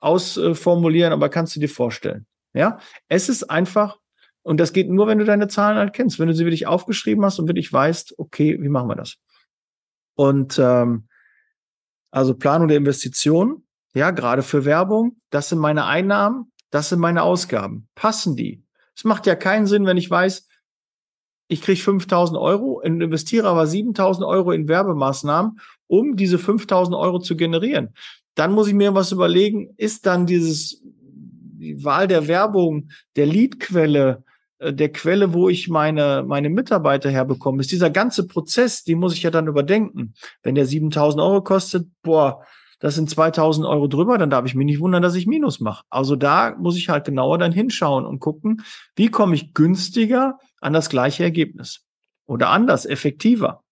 ausformulieren, 0.00 1.12
aber 1.12 1.28
kannst 1.28 1.54
du 1.54 1.60
dir 1.60 1.68
vorstellen. 1.68 2.26
Ja, 2.54 2.80
es 3.08 3.28
ist 3.28 3.44
einfach, 3.44 3.98
und 4.42 4.58
das 4.58 4.72
geht 4.72 4.90
nur, 4.90 5.06
wenn 5.06 5.18
du 5.18 5.24
deine 5.24 5.46
Zahlen 5.46 5.78
halt 5.78 5.92
kennst, 5.92 6.18
wenn 6.18 6.26
du 6.26 6.34
sie 6.34 6.44
wirklich 6.44 6.66
aufgeschrieben 6.66 7.24
hast 7.24 7.38
und 7.38 7.46
wirklich 7.46 7.72
weißt, 7.72 8.18
okay, 8.18 8.60
wie 8.60 8.68
machen 8.68 8.88
wir 8.88 8.96
das? 8.96 9.16
Und 10.18 10.58
ähm, 10.58 11.06
also 12.10 12.34
Planung 12.34 12.66
der 12.66 12.76
Investitionen, 12.76 13.68
ja, 13.94 14.10
gerade 14.10 14.42
für 14.42 14.64
Werbung, 14.64 15.20
das 15.30 15.48
sind 15.48 15.60
meine 15.60 15.84
Einnahmen, 15.86 16.52
das 16.70 16.88
sind 16.88 16.98
meine 16.98 17.22
Ausgaben. 17.22 17.86
Passen 17.94 18.34
die? 18.34 18.64
Es 18.96 19.04
macht 19.04 19.26
ja 19.26 19.36
keinen 19.36 19.68
Sinn, 19.68 19.86
wenn 19.86 19.96
ich 19.96 20.10
weiß, 20.10 20.48
ich 21.46 21.62
kriege 21.62 21.80
5000 21.80 22.36
Euro 22.36 22.80
und 22.82 23.00
investiere 23.00 23.46
aber 23.46 23.68
7000 23.68 24.26
Euro 24.26 24.50
in 24.50 24.66
Werbemaßnahmen, 24.66 25.60
um 25.86 26.16
diese 26.16 26.40
5000 26.40 26.96
Euro 26.96 27.20
zu 27.20 27.36
generieren. 27.36 27.94
Dann 28.34 28.52
muss 28.52 28.66
ich 28.66 28.74
mir 28.74 28.94
was 28.94 29.12
überlegen, 29.12 29.72
ist 29.76 30.04
dann 30.04 30.26
dieses, 30.26 30.82
die 30.82 31.84
Wahl 31.84 32.08
der 32.08 32.26
Werbung, 32.26 32.90
der 33.14 33.26
Leadquelle, 33.26 34.24
der 34.60 34.90
Quelle, 34.90 35.32
wo 35.32 35.48
ich 35.48 35.68
meine, 35.68 36.24
meine 36.26 36.50
Mitarbeiter 36.50 37.10
herbekomme, 37.10 37.60
ist 37.60 37.70
dieser 37.70 37.90
ganze 37.90 38.26
Prozess, 38.26 38.82
die 38.84 38.94
muss 38.94 39.14
ich 39.14 39.22
ja 39.22 39.30
dann 39.30 39.46
überdenken. 39.46 40.14
Wenn 40.42 40.54
der 40.54 40.66
7000 40.66 41.22
Euro 41.22 41.42
kostet, 41.42 41.88
boah, 42.02 42.42
das 42.80 42.94
sind 42.94 43.10
2000 43.10 43.66
Euro 43.66 43.88
drüber, 43.88 44.18
dann 44.18 44.30
darf 44.30 44.46
ich 44.46 44.54
mich 44.54 44.66
nicht 44.66 44.80
wundern, 44.80 45.02
dass 45.02 45.16
ich 45.16 45.26
Minus 45.26 45.60
mache. 45.60 45.84
Also 45.90 46.16
da 46.16 46.54
muss 46.58 46.76
ich 46.76 46.88
halt 46.88 47.04
genauer 47.04 47.38
dann 47.38 47.52
hinschauen 47.52 48.06
und 48.06 48.20
gucken, 48.20 48.62
wie 48.94 49.08
komme 49.08 49.34
ich 49.34 49.52
günstiger 49.54 50.38
an 50.60 50.72
das 50.72 50.88
gleiche 50.88 51.24
Ergebnis 51.24 51.84
oder 52.26 52.50
anders, 52.50 52.86
effektiver. 52.86 53.62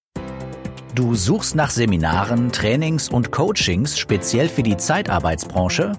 Du 0.95 1.15
suchst 1.15 1.55
nach 1.55 1.71
Seminaren, 1.71 2.51
Trainings 2.53 3.09
und 3.09 3.31
Coachings 3.31 3.99
speziell 3.99 4.49
für 4.49 4.63
die 4.63 4.77
Zeitarbeitsbranche? 4.77 5.93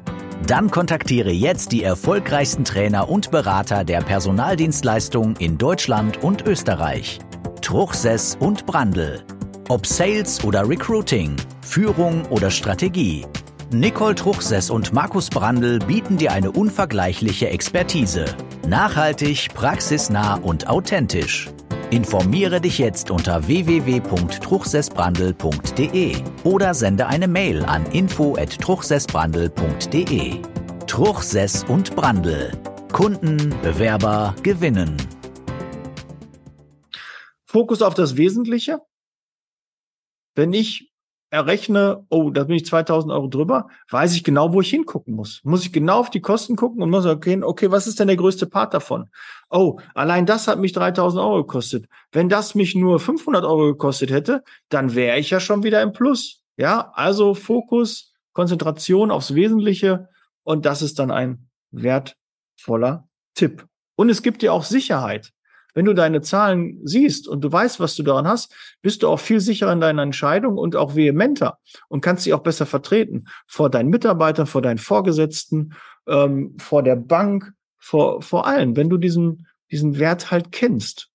Dann 0.48 0.72
kontaktiere 0.72 1.30
jetzt 1.30 1.74
die 1.74 1.84
erfolgreichsten 1.84 2.64
Trainer 2.64 3.10
und 3.10 3.32
Berater 3.32 3.84
der 3.84 4.00
Personaldienstleistung 4.00 5.36
in 5.36 5.58
Deutschland 5.58 6.24
und 6.24 6.48
Österreich. 6.48 7.20
Truchsess 7.62 8.38
und 8.40 8.66
Brandl. 8.66 9.26
Ob 9.68 9.86
Sales 9.86 10.42
oder 10.46 10.68
Recruiting, 10.68 11.36
Führung 11.60 12.26
oder 12.28 12.50
Strategie. 12.50 13.26
Nicole 13.72 14.16
Truchsess 14.16 14.70
und 14.70 14.94
Markus 14.94 15.30
Brandl 15.30 15.80
bieten 15.80 16.16
dir 16.16 16.32
eine 16.32 16.52
unvergleichliche 16.52 17.50
Expertise. 17.50 18.24
Nachhaltig, 18.66 19.50
praxisnah 19.54 20.36
und 20.36 20.70
authentisch. 20.70 21.50
Informiere 21.90 22.60
dich 22.60 22.80
jetzt 22.80 23.12
unter 23.12 23.48
www.truchsessbrandel.de 23.48 26.22
oder 26.44 26.74
sende 26.74 27.08
eine 27.08 27.30
Mail 27.30 27.64
an 27.64 27.86
info@truchsessbrandel.de. 27.86 30.42
Truchsess 30.86 31.64
und 31.64 31.96
Brandel. 31.96 32.52
Kunden, 32.92 33.56
Bewerber 33.62 34.36
gewinnen. 34.44 34.98
Fokus 37.46 37.82
auf 37.82 37.94
das 37.94 38.18
Wesentliche. 38.18 38.82
Wenn 40.36 40.52
ich 40.52 40.92
errechne, 41.30 42.06
oh, 42.10 42.30
da 42.30 42.46
bin 42.46 42.56
ich 42.56 42.66
2000 42.66 43.12
Euro 43.12 43.28
drüber, 43.28 43.68
weiß 43.90 44.16
ich 44.16 44.24
genau, 44.24 44.54
wo 44.54 44.62
ich 44.62 44.70
hingucken 44.70 45.14
muss. 45.14 45.42
Muss 45.44 45.66
ich 45.66 45.74
genau 45.74 46.00
auf 46.00 46.10
die 46.10 46.22
Kosten 46.22 46.56
gucken 46.56 46.82
und 46.82 46.90
muss 46.90 47.06
okay, 47.06 47.42
okay, 47.44 47.70
was 47.72 47.88
ist 47.88 48.00
denn 48.00 48.08
der 48.08 48.16
größte 48.16 48.48
Part 48.48 48.74
davon? 48.74 49.10
Oh, 49.50 49.80
allein 49.94 50.26
das 50.26 50.48
hat 50.48 50.60
mich 50.60 50.74
3000 50.74 51.22
Euro 51.22 51.44
gekostet. 51.44 51.88
Wenn 52.12 52.30
das 52.30 52.56
mich 52.56 52.76
nur 52.76 53.00
500 53.00 53.44
Euro 53.44 53.68
gekostet 53.68 54.10
hätte, 54.10 54.44
dann 54.70 54.96
wäre 54.96 55.20
ich 55.20 55.30
ja 55.30 55.40
schon 55.40 55.64
wieder 55.64 55.82
im 55.82 55.92
Plus. 55.92 56.44
Ja, 56.56 56.92
also 56.94 57.34
Fokus, 57.34 58.14
Konzentration 58.34 59.12
aufs 59.12 59.36
Wesentliche 59.36 60.10
und 60.44 60.66
das 60.66 60.82
ist 60.82 61.00
dann 61.00 61.12
ein 61.12 61.50
wertvoller 61.72 63.08
Tipp. 63.36 63.68
Und 63.96 64.10
es 64.10 64.22
gibt 64.22 64.42
dir 64.42 64.54
auch 64.54 64.64
Sicherheit. 64.64 65.34
Wenn 65.78 65.86
du 65.86 65.94
deine 65.94 66.22
Zahlen 66.22 66.80
siehst 66.86 67.28
und 67.28 67.42
du 67.42 67.52
weißt, 67.52 67.80
was 67.80 67.96
du 67.96 68.02
daran 68.02 68.28
hast, 68.28 68.52
bist 68.82 69.04
du 69.04 69.10
auch 69.10 69.20
viel 69.20 69.40
sicherer 69.40 69.72
in 69.74 69.80
deiner 69.80 70.02
Entscheidung 70.02 70.58
und 70.58 70.76
auch 70.76 70.96
vehementer 70.96 71.60
und 71.88 72.02
kannst 72.02 72.24
sie 72.24 72.34
auch 72.34 72.42
besser 72.42 72.66
vertreten 72.66 73.28
vor 73.46 73.70
deinen 73.70 73.92
Mitarbeitern, 73.92 74.48
vor 74.48 74.64
deinen 74.64 74.80
Vorgesetzten, 74.80 75.76
ähm, 76.08 76.58
vor 76.58 76.82
der 76.82 76.96
Bank, 76.96 77.54
vor, 77.78 78.24
vor 78.24 78.48
allen. 78.48 78.76
Wenn 78.76 78.90
du 78.90 78.98
diesen, 78.98 79.46
diesen 79.70 80.00
Wert 80.00 80.32
halt 80.32 80.52
kennst. 80.52 81.12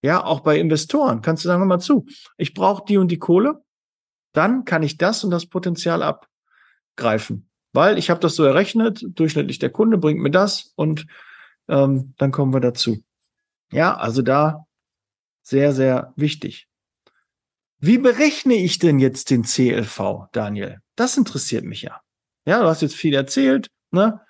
Ja, 0.00 0.24
auch 0.24 0.40
bei 0.40 0.58
Investoren 0.58 1.20
kannst 1.20 1.44
du 1.44 1.48
sagen, 1.48 1.60
hör 1.60 1.66
mal 1.66 1.78
zu, 1.78 2.06
ich 2.38 2.54
brauche 2.54 2.86
die 2.88 2.96
und 2.96 3.08
die 3.08 3.18
Kohle, 3.18 3.62
dann 4.32 4.64
kann 4.64 4.82
ich 4.82 4.96
das 4.96 5.22
und 5.22 5.30
das 5.32 5.44
Potenzial 5.44 6.02
abgreifen. 6.02 7.50
Weil 7.74 7.98
ich 7.98 8.08
habe 8.08 8.20
das 8.20 8.36
so 8.36 8.44
errechnet, 8.44 9.04
durchschnittlich 9.06 9.58
der 9.58 9.68
Kunde 9.68 9.98
bringt 9.98 10.20
mir 10.20 10.30
das 10.30 10.72
und 10.76 11.06
ähm, 11.68 12.14
dann 12.16 12.32
kommen 12.32 12.54
wir 12.54 12.60
dazu. 12.60 13.02
Ja, 13.70 13.96
also 13.96 14.22
da 14.22 14.66
sehr, 15.42 15.72
sehr 15.72 16.12
wichtig. 16.16 16.68
Wie 17.80 17.98
berechne 17.98 18.54
ich 18.54 18.78
denn 18.78 18.98
jetzt 18.98 19.30
den 19.30 19.44
CLV, 19.44 20.28
Daniel? 20.32 20.80
Das 20.96 21.16
interessiert 21.16 21.64
mich 21.64 21.82
ja. 21.82 22.00
Ja, 22.44 22.60
du 22.60 22.66
hast 22.66 22.82
jetzt 22.82 22.96
viel 22.96 23.14
erzählt, 23.14 23.68
ne? 23.90 24.20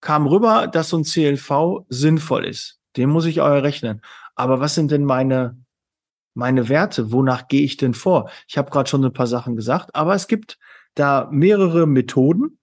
Kam 0.00 0.26
rüber, 0.26 0.66
dass 0.66 0.88
so 0.88 0.98
ein 0.98 1.04
CLV 1.04 1.86
sinnvoll 1.88 2.44
ist. 2.44 2.80
Den 2.96 3.08
muss 3.08 3.24
ich 3.24 3.40
auch 3.40 3.48
errechnen. 3.48 4.02
Aber 4.34 4.60
was 4.60 4.74
sind 4.74 4.90
denn 4.90 5.04
meine 5.04 5.56
meine 6.34 6.68
Werte? 6.68 7.12
Wonach 7.12 7.48
gehe 7.48 7.62
ich 7.62 7.76
denn 7.76 7.94
vor? 7.94 8.30
Ich 8.48 8.58
habe 8.58 8.70
gerade 8.70 8.88
schon 8.88 9.04
ein 9.04 9.12
paar 9.12 9.26
Sachen 9.26 9.56
gesagt, 9.56 9.94
aber 9.94 10.14
es 10.14 10.26
gibt 10.26 10.58
da 10.94 11.28
mehrere 11.30 11.86
Methoden. 11.86 12.58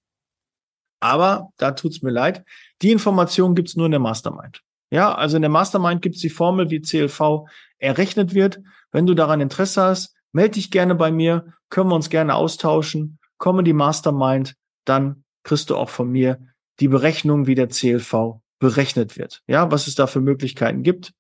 Aber 1.00 1.50
da 1.58 1.72
tut's 1.72 2.02
mir 2.02 2.12
leid. 2.12 2.44
Die 2.82 2.92
Information 2.92 3.56
gibt's 3.56 3.76
nur 3.76 3.86
in 3.86 3.92
der 3.92 4.02
Mastermind. 4.02 4.62
Ja, 4.92 5.14
also 5.14 5.36
in 5.36 5.42
der 5.42 5.52
Mastermind 5.52 6.02
gibt's 6.02 6.20
die 6.20 6.30
Formel, 6.30 6.70
wie 6.70 6.82
CLV 6.82 7.48
errechnet 7.78 8.34
wird. 8.34 8.60
Wenn 8.92 9.06
du 9.06 9.14
daran 9.14 9.42
Interesse 9.42 9.82
hast, 9.84 10.16
melde 10.32 10.56
dich 10.56 10.72
gerne 10.72 10.96
bei 10.96 11.12
mir, 11.12 11.54
können 11.70 11.90
wir 11.90 11.96
uns 11.96 12.10
gerne 12.10 12.36
austauschen, 12.36 13.20
komm 13.38 13.60
in 13.60 13.66
die 13.66 13.74
Mastermind, 13.74 14.56
dann 14.86 15.24
kriegst 15.44 15.70
du 15.70 15.76
auch 15.76 15.90
von 15.90 16.10
mir 16.10 16.40
die 16.80 16.88
Berechnung, 16.88 17.48
wie 17.48 17.56
der 17.56 17.70
CLV 17.70 18.42
berechnet 18.60 19.18
wird. 19.18 19.42
Ja, 19.48 19.72
was 19.72 19.88
es 19.88 19.96
da 19.96 20.08
für 20.08 20.22
Möglichkeiten 20.22 20.84
gibt, 20.84 21.14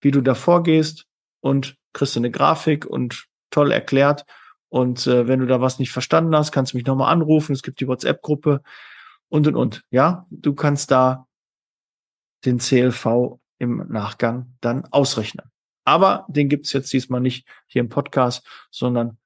wie 0.00 0.10
du 0.10 0.20
da 0.20 0.34
vorgehst 0.34 1.06
und 1.40 1.76
kriegst 1.92 2.16
du 2.16 2.20
eine 2.20 2.30
Grafik 2.30 2.84
und 2.84 3.26
toll 3.50 3.70
erklärt. 3.70 4.24
Und 4.68 5.06
äh, 5.06 5.28
wenn 5.28 5.40
du 5.40 5.46
da 5.46 5.60
was 5.60 5.78
nicht 5.78 5.92
verstanden 5.92 6.34
hast, 6.36 6.52
kannst 6.52 6.72
du 6.72 6.76
mich 6.76 6.86
nochmal 6.86 7.12
anrufen. 7.12 7.52
Es 7.52 7.62
gibt 7.62 7.80
die 7.80 7.88
WhatsApp-Gruppe 7.88 8.62
und 9.28 9.46
und 9.46 9.56
und. 9.56 9.82
Ja, 9.90 10.26
du 10.30 10.54
kannst 10.54 10.90
da 10.90 11.25
den 12.46 12.58
CLV 12.58 13.38
im 13.58 13.86
Nachgang 13.88 14.54
dann 14.60 14.84
ausrechnen. 14.86 15.46
Aber 15.84 16.26
den 16.28 16.48
gibt's 16.48 16.72
jetzt 16.72 16.92
diesmal 16.92 17.20
nicht 17.20 17.46
hier 17.66 17.80
im 17.80 17.88
Podcast, 17.88 18.46
sondern 18.70 19.18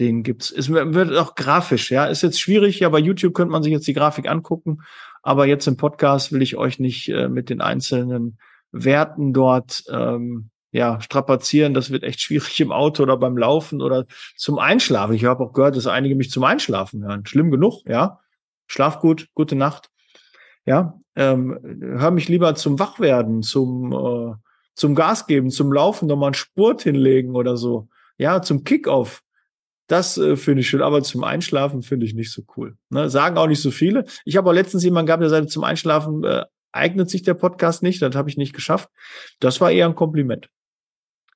den 0.00 0.22
gibt's. 0.22 0.50
Es 0.50 0.70
wird 0.70 1.16
auch 1.16 1.34
grafisch, 1.34 1.90
ja. 1.90 2.06
Ist 2.06 2.22
jetzt 2.22 2.40
schwierig, 2.40 2.80
ja, 2.80 2.88
bei 2.88 2.98
YouTube 2.98 3.34
könnte 3.34 3.52
man 3.52 3.62
sich 3.62 3.72
jetzt 3.72 3.86
die 3.86 3.92
Grafik 3.92 4.28
angucken, 4.28 4.78
aber 5.22 5.46
jetzt 5.46 5.66
im 5.66 5.76
Podcast 5.76 6.32
will 6.32 6.42
ich 6.42 6.56
euch 6.56 6.78
nicht 6.78 7.08
äh, 7.08 7.28
mit 7.28 7.50
den 7.50 7.60
einzelnen 7.60 8.38
Werten 8.72 9.32
dort 9.32 9.84
ähm, 9.90 10.50
ja 10.72 11.00
strapazieren. 11.00 11.74
Das 11.74 11.90
wird 11.90 12.02
echt 12.02 12.20
schwierig 12.20 12.58
im 12.60 12.72
Auto 12.72 13.02
oder 13.02 13.16
beim 13.16 13.36
Laufen 13.36 13.82
oder 13.82 14.06
zum 14.36 14.58
Einschlafen. 14.58 15.14
Ich 15.14 15.24
habe 15.24 15.44
auch 15.44 15.52
gehört, 15.52 15.76
dass 15.76 15.86
einige 15.86 16.14
mich 16.14 16.30
zum 16.30 16.44
Einschlafen 16.44 17.04
hören. 17.04 17.26
Schlimm 17.26 17.50
genug, 17.50 17.82
ja. 17.86 18.20
Schlaf 18.66 19.00
gut, 19.00 19.28
gute 19.34 19.56
Nacht. 19.56 19.89
Ja, 20.70 21.00
ähm, 21.16 21.58
hör 21.80 22.12
mich 22.12 22.28
lieber 22.28 22.54
zum 22.54 22.78
Wachwerden, 22.78 23.42
zum 23.42 23.92
äh, 23.92 24.34
zum 24.76 24.94
Gas 24.94 25.26
geben, 25.26 25.50
zum 25.50 25.72
Laufen 25.72 26.06
nochmal 26.06 26.28
einen 26.28 26.34
Spurt 26.34 26.82
hinlegen 26.82 27.34
oder 27.34 27.56
so. 27.56 27.88
Ja, 28.18 28.40
zum 28.40 28.62
Kickoff. 28.62 29.20
Das 29.88 30.16
äh, 30.16 30.36
finde 30.36 30.60
ich 30.60 30.68
schön, 30.68 30.80
aber 30.80 31.02
zum 31.02 31.24
Einschlafen 31.24 31.82
finde 31.82 32.06
ich 32.06 32.14
nicht 32.14 32.30
so 32.32 32.42
cool. 32.56 32.76
Ne? 32.88 33.10
Sagen 33.10 33.36
auch 33.36 33.48
nicht 33.48 33.60
so 33.60 33.72
viele. 33.72 34.04
Ich 34.24 34.36
habe 34.36 34.48
auch 34.48 34.52
letztens 34.52 34.84
jemanden 34.84 35.08
gehabt, 35.08 35.22
der 35.22 35.30
sagte, 35.30 35.48
zum 35.48 35.64
Einschlafen 35.64 36.22
äh, 36.22 36.44
eignet 36.70 37.10
sich 37.10 37.24
der 37.24 37.34
Podcast 37.34 37.82
nicht, 37.82 38.00
das 38.00 38.14
habe 38.14 38.30
ich 38.30 38.36
nicht 38.36 38.54
geschafft. 38.54 38.90
Das 39.40 39.60
war 39.60 39.72
eher 39.72 39.86
ein 39.86 39.96
Kompliment. 39.96 40.50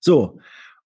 So, 0.00 0.38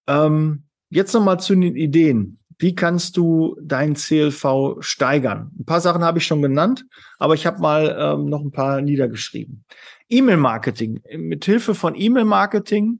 ähm, 0.07 0.63
jetzt 0.89 1.13
nochmal 1.13 1.39
zu 1.39 1.53
den 1.53 1.75
Ideen. 1.75 2.39
Wie 2.59 2.75
kannst 2.75 3.15
du 3.15 3.57
dein 3.61 3.95
CLV 3.95 4.77
steigern? 4.81 5.51
Ein 5.57 5.65
paar 5.65 5.79
Sachen 5.79 6.03
habe 6.03 6.17
ich 6.17 6.27
schon 6.27 6.41
genannt, 6.41 6.85
aber 7.17 7.33
ich 7.33 7.45
habe 7.45 7.61
mal 7.61 7.95
ähm, 7.97 8.25
noch 8.25 8.41
ein 8.41 8.51
paar 8.51 8.81
niedergeschrieben. 8.81 9.63
E-Mail-Marketing. 10.09 11.01
Mit 11.17 11.45
Hilfe 11.45 11.73
von 11.73 11.95
E-Mail-Marketing 11.95 12.99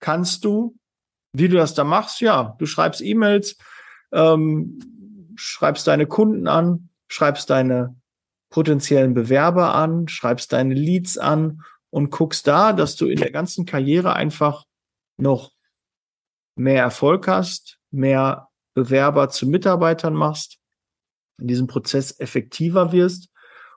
kannst 0.00 0.46
du, 0.46 0.76
wie 1.34 1.48
du 1.48 1.56
das 1.56 1.74
da 1.74 1.84
machst, 1.84 2.22
ja, 2.22 2.56
du 2.58 2.64
schreibst 2.64 3.02
E-Mails, 3.02 3.58
ähm, 4.12 4.78
schreibst 5.36 5.86
deine 5.86 6.06
Kunden 6.06 6.48
an, 6.48 6.88
schreibst 7.08 7.50
deine 7.50 7.94
potenziellen 8.48 9.12
Bewerber 9.12 9.74
an, 9.74 10.08
schreibst 10.08 10.54
deine 10.54 10.72
Leads 10.72 11.18
an 11.18 11.60
und 11.90 12.10
guckst 12.10 12.46
da, 12.46 12.72
dass 12.72 12.96
du 12.96 13.08
in 13.08 13.18
der 13.18 13.30
ganzen 13.30 13.66
Karriere 13.66 14.14
einfach 14.14 14.64
noch 15.18 15.52
mehr 16.56 16.82
Erfolg 16.82 17.28
hast, 17.28 17.78
mehr 17.90 18.48
Bewerber 18.74 19.28
zu 19.28 19.46
Mitarbeitern 19.48 20.14
machst, 20.14 20.58
in 21.40 21.46
diesem 21.46 21.66
Prozess 21.66 22.18
effektiver 22.18 22.92
wirst 22.92 23.28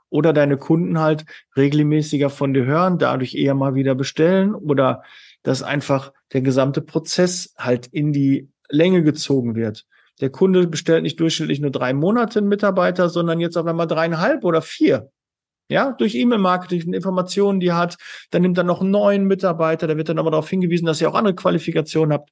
oder 0.09 0.33
deine 0.33 0.57
Kunden 0.57 0.99
halt 0.99 1.25
regelmäßiger 1.55 2.29
von 2.29 2.53
dir 2.53 2.65
hören, 2.65 2.97
dadurch 2.97 3.35
eher 3.35 3.55
mal 3.55 3.75
wieder 3.75 3.95
bestellen 3.95 4.55
oder 4.55 5.03
dass 5.43 5.63
einfach 5.63 6.13
der 6.33 6.41
gesamte 6.41 6.81
Prozess 6.81 7.53
halt 7.57 7.87
in 7.87 8.13
die 8.13 8.49
Länge 8.69 9.03
gezogen 9.03 9.55
wird. 9.55 9.85
Der 10.19 10.29
Kunde 10.29 10.67
bestellt 10.67 11.03
nicht 11.03 11.19
durchschnittlich 11.19 11.59
nur 11.59 11.71
drei 11.71 11.93
Monate 11.93 12.39
einen 12.39 12.47
Mitarbeiter, 12.47 13.09
sondern 13.09 13.39
jetzt 13.39 13.57
auf 13.57 13.67
einmal 13.67 13.87
dreieinhalb 13.87 14.43
oder 14.43 14.61
vier. 14.61 15.11
Ja, 15.69 15.91
durch 15.91 16.15
E-Mail-Marketing, 16.15 16.93
Informationen, 16.93 17.59
die 17.59 17.67
er 17.67 17.77
hat, 17.77 17.97
dann 18.31 18.41
nimmt 18.41 18.57
er 18.57 18.63
noch 18.63 18.81
einen 18.81 18.91
neuen 18.91 19.25
Mitarbeiter, 19.25 19.85
da 19.85 19.97
wird 19.97 20.07
dann 20.07 20.17
aber 20.17 20.31
darauf 20.31 20.49
hingewiesen, 20.49 20.85
dass 20.85 21.01
ihr 21.01 21.09
auch 21.09 21.15
andere 21.15 21.35
Qualifikationen 21.35 22.13
habt. 22.13 22.31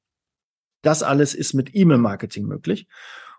Das 0.85 1.01
alles 1.01 1.33
ist 1.33 1.55
mit 1.55 1.73
E-Mail-Marketing 1.73 2.45
möglich 2.45 2.87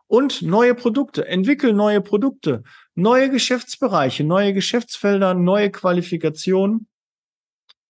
und 0.09 0.42
neue 0.42 0.74
Produkte. 0.74 1.28
Entwickel 1.28 1.72
neue 1.72 2.00
Produkte, 2.00 2.64
neue 2.96 3.30
Geschäftsbereiche, 3.30 4.24
neue 4.24 4.52
Geschäftsfelder, 4.52 5.35
neue 5.35 5.70
Qualifikationen. 5.70 6.88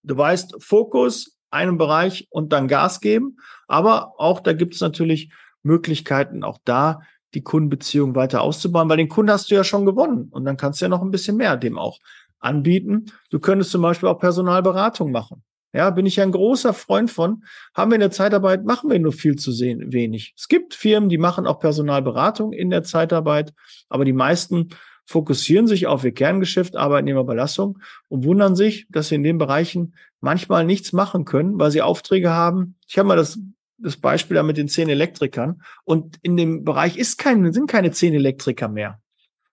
Du 0.02 0.14
weißt, 0.14 0.56
Fokus, 0.62 1.38
einen 1.50 1.78
Bereich 1.78 2.28
und 2.28 2.52
dann 2.52 2.68
Gas 2.68 3.00
geben. 3.00 3.38
Aber 3.66 4.20
auch 4.20 4.40
da 4.40 4.52
gibt 4.52 4.74
es 4.74 4.82
natürlich 4.82 5.32
Möglichkeiten, 5.62 6.44
auch 6.44 6.58
da 6.66 7.00
die 7.32 7.42
Kundenbeziehung 7.42 8.14
weiter 8.14 8.42
auszubauen, 8.42 8.90
weil 8.90 8.98
den 8.98 9.08
Kunden 9.08 9.32
hast 9.32 9.50
du 9.50 9.54
ja 9.54 9.64
schon 9.64 9.86
gewonnen 9.86 10.28
und 10.30 10.44
dann 10.44 10.58
kannst 10.58 10.80
du 10.80 10.84
ja 10.84 10.90
noch 10.90 11.00
ein 11.00 11.10
bisschen 11.10 11.38
mehr 11.38 11.56
dem 11.56 11.78
auch 11.78 11.98
anbieten. 12.40 13.06
Du 13.30 13.40
könntest 13.40 13.70
zum 13.70 13.80
Beispiel 13.80 14.10
auch 14.10 14.18
Personalberatung 14.18 15.10
machen. 15.12 15.42
Ja, 15.76 15.90
bin 15.90 16.06
ich 16.06 16.22
ein 16.22 16.32
großer 16.32 16.72
Freund 16.72 17.10
von. 17.10 17.44
Haben 17.74 17.90
wir 17.90 17.96
in 17.96 18.00
der 18.00 18.10
Zeitarbeit, 18.10 18.64
machen 18.64 18.88
wir 18.88 18.98
nur 18.98 19.12
viel 19.12 19.36
zu 19.36 19.52
sehen, 19.52 19.92
wenig. 19.92 20.32
Es 20.34 20.48
gibt 20.48 20.72
Firmen, 20.72 21.10
die 21.10 21.18
machen 21.18 21.46
auch 21.46 21.60
Personalberatung 21.60 22.54
in 22.54 22.70
der 22.70 22.82
Zeitarbeit, 22.82 23.52
aber 23.90 24.06
die 24.06 24.14
meisten 24.14 24.70
fokussieren 25.04 25.66
sich 25.66 25.86
auf 25.86 26.02
ihr 26.02 26.14
Kerngeschäft, 26.14 26.76
Arbeitnehmerbelastung 26.76 27.78
und 28.08 28.24
wundern 28.24 28.56
sich, 28.56 28.86
dass 28.88 29.08
sie 29.08 29.16
in 29.16 29.22
den 29.22 29.36
Bereichen 29.36 29.94
manchmal 30.22 30.64
nichts 30.64 30.94
machen 30.94 31.26
können, 31.26 31.60
weil 31.60 31.70
sie 31.70 31.82
Aufträge 31.82 32.30
haben. 32.30 32.76
Ich 32.88 32.96
habe 32.96 33.08
mal 33.08 33.16
das, 33.16 33.38
das 33.76 33.98
Beispiel 33.98 34.36
da 34.36 34.42
mit 34.42 34.56
den 34.56 34.68
zehn 34.68 34.88
Elektrikern 34.88 35.60
und 35.84 36.16
in 36.22 36.38
dem 36.38 36.64
Bereich 36.64 36.96
ist 36.96 37.18
kein, 37.18 37.52
sind 37.52 37.70
keine 37.70 37.90
zehn 37.90 38.14
Elektriker 38.14 38.68
mehr. 38.68 39.02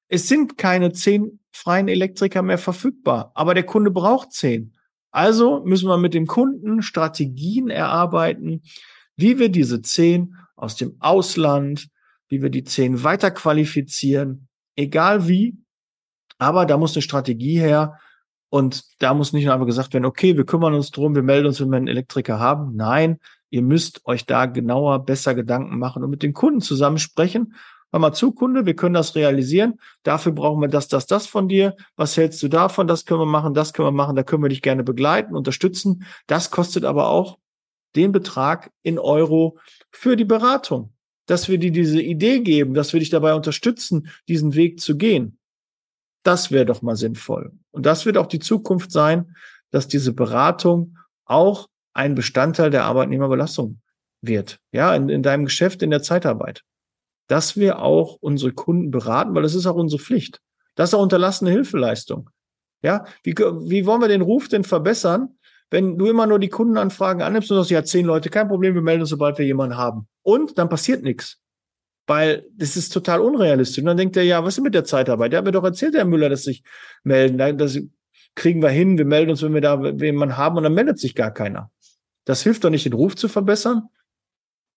Es 0.07 0.29
sind 0.29 0.57
keine 0.57 0.93
zehn 0.93 1.39
freien 1.51 1.89
Elektriker 1.89 2.43
mehr 2.43 2.57
verfügbar, 2.57 3.33
aber 3.36 3.53
der 3.53 3.63
Kunde 3.63 3.91
braucht 3.91 4.31
zehn. 4.31 4.73
Also 5.13 5.63
müssen 5.63 5.88
wir 5.88 5.97
mit 5.97 6.15
dem 6.15 6.26
Kunden 6.26 6.82
Strategien 6.82 7.69
erarbeiten, 7.69 8.63
wie 9.15 9.38
wir 9.38 9.49
diese 9.49 9.82
zehn 9.84 10.36
aus 10.56 10.76
dem 10.76 10.97
Ausland, 10.99 11.88
wie 12.30 12.41
wir 12.41 12.49
die 12.49 12.63
zehn 12.63 13.04
weiter 13.04 13.30
qualifizieren, 13.30 14.47
egal 14.76 15.28
wie. 15.28 15.56
Aber 16.39 16.65
da 16.65 16.78
muss 16.78 16.95
eine 16.95 17.04
Strategie 17.04 17.60
her. 17.60 17.99
Und 18.49 18.84
da 19.02 19.13
muss 19.13 19.34
nicht 19.34 19.45
nur 19.45 19.54
einfach 19.54 19.67
gesagt 19.67 19.93
werden, 19.93 20.06
okay, 20.06 20.36
wir 20.36 20.45
kümmern 20.45 20.73
uns 20.73 20.91
drum, 20.91 21.15
wir 21.15 21.23
melden 21.23 21.47
uns, 21.47 21.62
wenn 21.62 21.69
wir 21.69 21.78
einen 21.78 21.88
Elektriker 21.88 22.39
haben. 22.39 22.76
Nein, 22.76 23.19
ihr 23.52 23.62
müsst 23.62 24.06
euch 24.06 24.26
da 24.26 24.47
genauer, 24.47 25.06
besser 25.06 25.36
Gedanken 25.36 25.78
machen 25.78 26.04
und 26.04 26.10
mit 26.10 26.23
den 26.23 26.34
Kunden 26.34 26.62
zusammensprechen 26.62 27.54
hör 27.93 27.99
mal 27.99 28.12
zu, 28.12 28.32
Kunde, 28.32 28.65
wir 28.65 28.75
können 28.75 28.95
das 28.95 29.15
realisieren. 29.15 29.79
Dafür 30.01 30.32
brauchen 30.32 30.60
wir 30.60 30.67
das, 30.67 30.88
das, 30.88 31.06
das 31.06 31.27
von 31.27 31.47
dir. 31.47 31.75
Was 31.95 32.17
hältst 32.17 32.41
du 32.41 32.47
davon? 32.47 32.88
Das 32.88 33.06
können 33.06 33.21
wir 33.21 33.25
machen, 33.25 33.53
das 33.53 33.71
können 33.71 33.88
wir 33.88 33.91
machen, 33.91 34.15
da 34.15 34.23
können 34.23 34.43
wir 34.43 34.49
dich 34.49 34.63
gerne 34.63 34.84
begleiten, 34.84 35.36
unterstützen. 35.36 36.03
Das 36.25 36.49
kostet 36.51 36.84
aber 36.84 37.10
auch 37.10 37.38
den 37.95 38.12
Betrag 38.12 38.71
in 38.82 38.97
Euro 38.97 39.60
für 39.91 40.17
die 40.17 40.25
Beratung. 40.25 40.91
Dass 41.27 41.47
wir 41.47 41.58
dir 41.58 41.71
diese 41.71 42.01
Idee 42.01 42.41
geben, 42.41 42.73
dass 42.73 42.91
wir 42.91 42.99
dich 42.99 43.12
dabei 43.12 43.34
unterstützen, 43.36 44.10
diesen 44.27 44.56
Weg 44.56 44.82
zu 44.82 44.97
gehen. 44.97 45.38
Das 46.23 46.51
wäre 46.51 46.65
doch 46.65 46.82
mal 46.82 46.97
sinnvoll. 46.97 47.53
Und 47.71 47.86
das 47.86 48.06
wird 48.06 48.17
auch 48.17 48.25
die 48.25 48.39
Zukunft 48.39 48.91
sein, 48.91 49.36
dass 49.69 49.88
diese 49.88 50.13
Beratung 50.13 50.97
auch 51.25 51.69
ein 51.93 52.15
Bestandteil 52.15 52.71
der 52.71 52.86
Arbeitnehmerbelastung 52.86 53.79
wird. 54.21 54.60
Ja, 54.71 54.95
in, 54.95 55.10
in 55.10 55.21
deinem 55.21 55.45
Geschäft, 55.45 55.82
in 55.84 55.91
der 55.91 56.01
Zeitarbeit 56.01 56.63
dass 57.33 57.57
wir 57.57 57.79
auch 57.79 58.19
unsere 58.21 58.51
Kunden 58.51 58.91
beraten, 58.91 59.33
weil 59.33 59.41
das 59.41 59.55
ist 59.55 59.65
auch 59.65 59.75
unsere 59.75 59.99
Pflicht. 59.99 60.39
Das 60.75 60.91
ist 60.91 60.93
auch 60.93 61.01
unterlassene 61.01 61.49
Hilfeleistung. 61.49 62.29
Ja, 62.83 63.05
wie, 63.23 63.31
wie 63.33 63.87
wollen 63.87 64.01
wir 64.01 64.07
den 64.07 64.21
Ruf 64.21 64.49
denn 64.49 64.63
verbessern, 64.63 65.29
wenn 65.71 65.97
du 65.97 66.05
immer 66.05 66.27
nur 66.27 66.37
die 66.37 66.49
Kundenanfragen 66.49 67.23
annimmst 67.23 67.49
und 67.49 67.57
sagst, 67.57 67.71
ja, 67.71 67.83
zehn 67.83 68.05
Leute, 68.05 68.29
kein 68.29 68.49
Problem, 68.49 68.75
wir 68.75 68.83
melden 68.83 69.01
uns, 69.01 69.09
sobald 69.09 69.39
wir 69.39 69.47
jemanden 69.47 69.77
haben. 69.77 70.07
Und 70.21 70.59
dann 70.59 70.69
passiert 70.69 71.01
nichts. 71.01 71.39
Weil 72.05 72.45
das 72.55 72.77
ist 72.77 72.89
total 72.89 73.19
unrealistisch. 73.19 73.79
Und 73.79 73.87
dann 73.87 73.97
denkt 73.97 74.15
er, 74.15 74.21
ja, 74.21 74.45
was 74.45 74.59
ist 74.59 74.63
mit 74.63 74.75
der 74.75 74.83
Zeitarbeit? 74.83 75.31
Der 75.31 75.39
hat 75.39 75.45
mir 75.45 75.53
doch 75.53 75.63
erzählt, 75.63 75.95
Herr 75.95 76.05
Müller, 76.05 76.29
dass 76.29 76.43
sich 76.43 76.61
melden. 77.03 77.57
Das 77.57 77.79
kriegen 78.35 78.61
wir 78.61 78.69
hin, 78.69 78.99
wir 78.99 79.05
melden 79.05 79.31
uns, 79.31 79.41
wenn 79.41 79.55
wir 79.55 79.61
da 79.61 79.83
jemanden 79.83 80.37
haben, 80.37 80.55
und 80.57 80.61
dann 80.65 80.75
meldet 80.75 80.99
sich 80.99 81.15
gar 81.15 81.31
keiner. 81.31 81.71
Das 82.25 82.43
hilft 82.43 82.63
doch 82.63 82.69
nicht, 82.69 82.85
den 82.85 82.93
Ruf 82.93 83.15
zu 83.15 83.27
verbessern, 83.27 83.89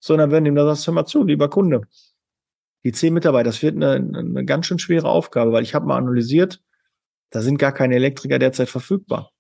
sondern 0.00 0.30
wenn 0.30 0.46
ihm 0.46 0.54
da 0.54 0.64
sagst, 0.64 0.86
hör 0.86 0.94
mal 0.94 1.04
zu, 1.04 1.22
lieber 1.22 1.50
Kunde, 1.50 1.82
die 2.87 2.92
zehn 2.92 3.12
Mitarbeiter, 3.12 3.49
das 3.49 3.64
wird 3.64 3.75
eine, 3.75 3.94
eine 3.94 4.44
ganz 4.44 4.66
schön 4.66 4.79
schwere 4.79 5.09
Aufgabe, 5.09 5.51
weil 5.51 5.64
ich 5.64 5.75
habe 5.75 5.87
mal 5.87 5.96
analysiert, 5.96 6.62
da 7.31 7.40
sind 7.40 7.59
gar 7.59 7.72
keine 7.72 7.96
Elektriker 7.96 8.38
derzeit 8.38 8.68
verfügbar. 8.68 9.33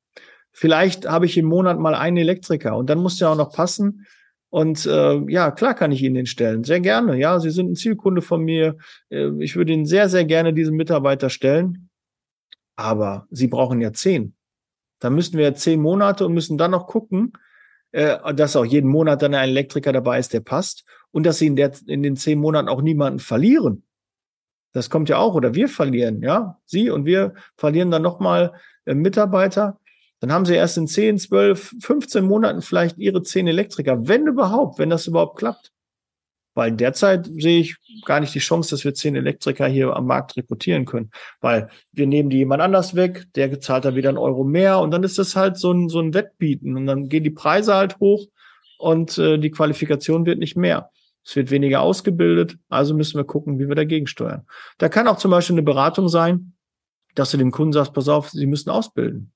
Vielleicht 0.50 1.08
habe 1.08 1.26
ich 1.26 1.38
im 1.38 1.46
Monat 1.46 1.78
mal 1.78 1.94
einen 1.94 2.16
Elektriker 2.16 2.76
und 2.76 2.90
dann 2.90 2.98
muss 2.98 3.18
der 3.18 3.30
auch 3.30 3.36
noch 3.36 3.52
passen. 3.52 4.04
Und 4.50 4.84
äh, 4.86 5.20
ja, 5.30 5.52
klar 5.52 5.74
kann 5.74 5.92
ich 5.92 6.02
Ihnen 6.02 6.16
den 6.16 6.26
stellen. 6.26 6.64
Sehr 6.64 6.80
gerne. 6.80 7.16
Ja, 7.18 7.38
Sie 7.38 7.50
sind 7.50 7.70
ein 7.70 7.76
Zielkunde 7.76 8.20
von 8.20 8.42
mir. 8.42 8.78
Äh, 9.10 9.30
ich 9.38 9.54
würde 9.54 9.72
Ihnen 9.72 9.86
sehr, 9.86 10.08
sehr 10.08 10.24
gerne 10.24 10.52
diesen 10.52 10.74
Mitarbeiter 10.74 11.30
stellen. 11.30 11.88
Aber 12.74 13.28
Sie 13.30 13.46
brauchen 13.46 13.80
ja 13.80 13.92
zehn. 13.92 14.34
Da 14.98 15.08
müssten 15.08 15.38
wir 15.38 15.44
ja 15.44 15.54
zehn 15.54 15.80
Monate 15.80 16.26
und 16.26 16.34
müssen 16.34 16.58
dann 16.58 16.72
noch 16.72 16.88
gucken, 16.88 17.32
äh, 17.92 18.34
dass 18.34 18.56
auch 18.56 18.64
jeden 18.64 18.90
Monat 18.90 19.22
dann 19.22 19.34
ein 19.34 19.50
Elektriker 19.50 19.92
dabei 19.92 20.18
ist, 20.18 20.32
der 20.32 20.40
passt. 20.40 20.84
Und 21.10 21.24
dass 21.24 21.38
Sie 21.38 21.46
in, 21.46 21.56
der, 21.56 21.72
in 21.86 22.02
den 22.02 22.16
zehn 22.16 22.38
Monaten 22.38 22.68
auch 22.68 22.82
niemanden 22.82 23.20
verlieren. 23.20 23.82
Das 24.72 24.90
kommt 24.90 25.08
ja 25.08 25.16
auch. 25.16 25.34
Oder 25.34 25.54
wir 25.54 25.68
verlieren, 25.68 26.22
ja. 26.22 26.60
Sie 26.66 26.90
und 26.90 27.06
wir 27.06 27.34
verlieren 27.56 27.90
dann 27.90 28.02
nochmal 28.02 28.52
äh, 28.84 28.94
Mitarbeiter. 28.94 29.80
Dann 30.20 30.32
haben 30.32 30.46
sie 30.46 30.54
erst 30.54 30.78
in 30.78 30.86
10, 30.86 31.18
12, 31.18 31.76
15 31.80 32.24
Monaten 32.24 32.62
vielleicht 32.62 32.98
ihre 32.98 33.22
10 33.22 33.46
Elektriker, 33.46 34.08
wenn 34.08 34.26
überhaupt, 34.26 34.78
wenn 34.78 34.90
das 34.90 35.06
überhaupt 35.06 35.38
klappt. 35.38 35.72
Weil 36.56 36.72
derzeit 36.72 37.26
sehe 37.26 37.60
ich 37.60 37.76
gar 38.06 38.18
nicht 38.18 38.34
die 38.34 38.38
Chance, 38.38 38.70
dass 38.70 38.82
wir 38.82 38.94
10 38.94 39.14
Elektriker 39.14 39.66
hier 39.66 39.94
am 39.94 40.06
Markt 40.06 40.38
rekrutieren 40.38 40.86
können. 40.86 41.10
Weil 41.42 41.68
wir 41.92 42.06
nehmen 42.06 42.30
die 42.30 42.38
jemand 42.38 42.62
anders 42.62 42.96
weg, 42.96 43.26
der 43.34 43.60
zahlt 43.60 43.84
dann 43.84 43.94
wieder 43.94 44.08
einen 44.08 44.16
Euro 44.16 44.42
mehr 44.42 44.80
und 44.80 44.90
dann 44.90 45.02
ist 45.02 45.18
das 45.18 45.36
halt 45.36 45.58
so 45.58 45.70
ein, 45.70 45.90
so 45.90 46.00
ein 46.00 46.14
Wettbieten 46.14 46.74
und 46.78 46.86
dann 46.86 47.10
gehen 47.10 47.24
die 47.24 47.30
Preise 47.30 47.74
halt 47.74 48.00
hoch 48.00 48.26
und 48.78 49.18
äh, 49.18 49.36
die 49.36 49.50
Qualifikation 49.50 50.24
wird 50.24 50.38
nicht 50.38 50.56
mehr. 50.56 50.90
Es 51.22 51.36
wird 51.36 51.50
weniger 51.50 51.82
ausgebildet, 51.82 52.56
also 52.70 52.94
müssen 52.94 53.18
wir 53.18 53.24
gucken, 53.24 53.58
wie 53.58 53.68
wir 53.68 53.74
dagegen 53.74 54.06
steuern. 54.06 54.46
Da 54.78 54.88
kann 54.88 55.08
auch 55.08 55.18
zum 55.18 55.32
Beispiel 55.32 55.54
eine 55.54 55.62
Beratung 55.62 56.08
sein, 56.08 56.54
dass 57.14 57.32
du 57.32 57.36
dem 57.36 57.50
Kunden 57.50 57.74
sagst, 57.74 57.92
pass 57.92 58.08
auf, 58.08 58.30
Sie 58.30 58.46
müssen 58.46 58.70
ausbilden. 58.70 59.30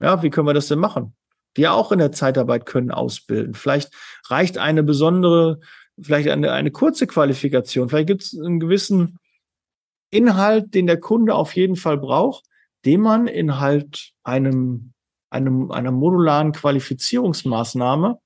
Ja, 0.00 0.22
wie 0.22 0.30
können 0.30 0.46
wir 0.46 0.54
das 0.54 0.68
denn 0.68 0.78
machen? 0.78 1.14
Die 1.58 1.68
auch 1.68 1.92
in 1.92 1.98
der 1.98 2.12
Zeitarbeit 2.12 2.64
können 2.64 2.90
ausbilden. 2.90 3.52
Vielleicht 3.52 3.90
reicht 4.30 4.56
eine 4.56 4.82
besondere, 4.82 5.60
vielleicht 6.00 6.28
eine, 6.28 6.52
eine 6.52 6.70
kurze 6.70 7.06
Qualifikation. 7.06 7.88
Vielleicht 7.88 8.08
gibt 8.08 8.22
es 8.22 8.38
einen 8.38 8.60
gewissen 8.60 9.18
Inhalt, 10.10 10.74
den 10.74 10.86
der 10.86 11.00
Kunde 11.00 11.34
auf 11.34 11.54
jeden 11.56 11.76
Fall 11.76 11.98
braucht, 11.98 12.44
den 12.84 13.00
man 13.00 13.26
in 13.26 13.60
halt 13.60 14.12
einem, 14.22 14.92
einem, 15.30 15.70
einer 15.70 15.90
modularen 15.90 16.52
Qualifizierungsmaßnahme, 16.52 18.18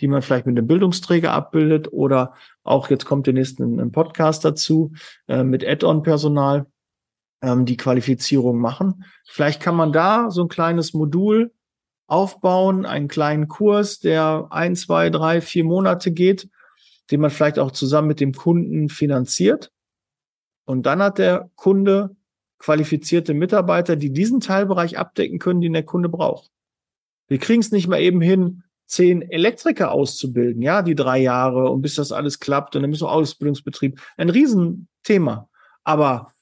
die 0.00 0.08
man 0.08 0.22
vielleicht 0.22 0.46
mit 0.46 0.58
einem 0.58 0.66
Bildungsträger 0.66 1.32
abbildet 1.32 1.92
oder 1.92 2.34
auch 2.62 2.90
jetzt 2.90 3.06
kommt 3.06 3.26
demnächst 3.26 3.60
ein, 3.60 3.80
ein 3.80 3.92
Podcast 3.92 4.44
dazu 4.44 4.92
äh, 5.28 5.42
mit 5.42 5.66
Add-on-Personal, 5.66 6.66
ähm, 7.42 7.64
die 7.64 7.76
Qualifizierung 7.76 8.58
machen. 8.58 9.04
Vielleicht 9.26 9.60
kann 9.62 9.76
man 9.76 9.92
da 9.92 10.30
so 10.30 10.42
ein 10.42 10.48
kleines 10.48 10.92
Modul 10.92 11.52
aufbauen, 12.06 12.86
einen 12.86 13.08
kleinen 13.08 13.48
Kurs, 13.48 14.00
der 14.00 14.48
ein, 14.50 14.74
zwei, 14.74 15.10
drei, 15.10 15.40
vier 15.40 15.64
Monate 15.64 16.10
geht, 16.12 16.48
den 17.10 17.20
man 17.20 17.30
vielleicht 17.30 17.58
auch 17.58 17.70
zusammen 17.70 18.08
mit 18.08 18.20
dem 18.20 18.32
Kunden 18.32 18.88
finanziert. 18.88 19.72
Und 20.64 20.86
dann 20.86 21.02
hat 21.02 21.18
der 21.18 21.50
Kunde 21.56 22.16
qualifizierte 22.58 23.34
Mitarbeiter, 23.34 23.96
die 23.96 24.12
diesen 24.12 24.40
Teilbereich 24.40 24.98
abdecken 24.98 25.38
können, 25.38 25.60
den 25.60 25.72
der 25.72 25.82
Kunde 25.82 26.08
braucht. 26.08 26.50
Wir 27.26 27.38
kriegen 27.38 27.60
es 27.60 27.72
nicht 27.72 27.88
mal 27.88 28.00
eben 28.00 28.20
hin, 28.20 28.62
zehn 28.86 29.22
Elektriker 29.22 29.92
auszubilden, 29.92 30.62
ja, 30.62 30.82
die 30.82 30.96
drei 30.96 31.18
Jahre 31.18 31.70
und 31.70 31.80
bis 31.80 31.94
das 31.94 32.12
alles 32.12 32.40
klappt 32.40 32.76
und 32.76 32.82
dann 32.82 32.90
müssen 32.90 33.06
wir 33.06 33.12
Ausbildungsbetrieb. 33.12 34.00
Ein 34.16 34.30
Riesenthema. 34.30 35.48
Aber 35.84 36.32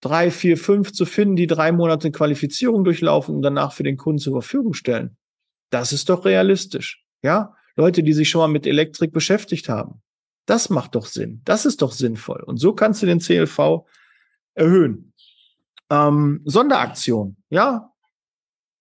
drei, 0.00 0.30
vier, 0.30 0.56
fünf 0.56 0.92
zu 0.92 1.06
finden, 1.06 1.36
die 1.36 1.46
drei 1.46 1.72
Monate 1.72 2.10
Qualifizierung 2.10 2.84
durchlaufen 2.84 3.36
und 3.36 3.42
danach 3.42 3.72
für 3.72 3.84
den 3.84 3.96
Kunden 3.96 4.18
zur 4.18 4.34
Verfügung 4.34 4.74
stellen. 4.74 5.16
Das 5.70 5.92
ist 5.92 6.08
doch 6.08 6.24
realistisch. 6.24 7.04
Ja, 7.22 7.54
Leute, 7.78 8.02
die 8.02 8.12
sich 8.12 8.28
schon 8.28 8.40
mal 8.40 8.48
mit 8.48 8.66
Elektrik 8.66 9.12
beschäftigt 9.12 9.68
haben. 9.68 10.02
Das 10.46 10.68
macht 10.68 10.96
doch 10.96 11.06
Sinn. 11.06 11.42
Das 11.44 11.64
ist 11.64 11.80
doch 11.80 11.92
sinnvoll. 11.92 12.42
Und 12.42 12.56
so 12.58 12.72
kannst 12.72 13.02
du 13.02 13.06
den 13.06 13.20
CLV 13.20 13.86
erhöhen. 14.54 15.12
Ähm, 15.88 16.40
Sonderaktion. 16.44 17.36
Ja, 17.50 17.92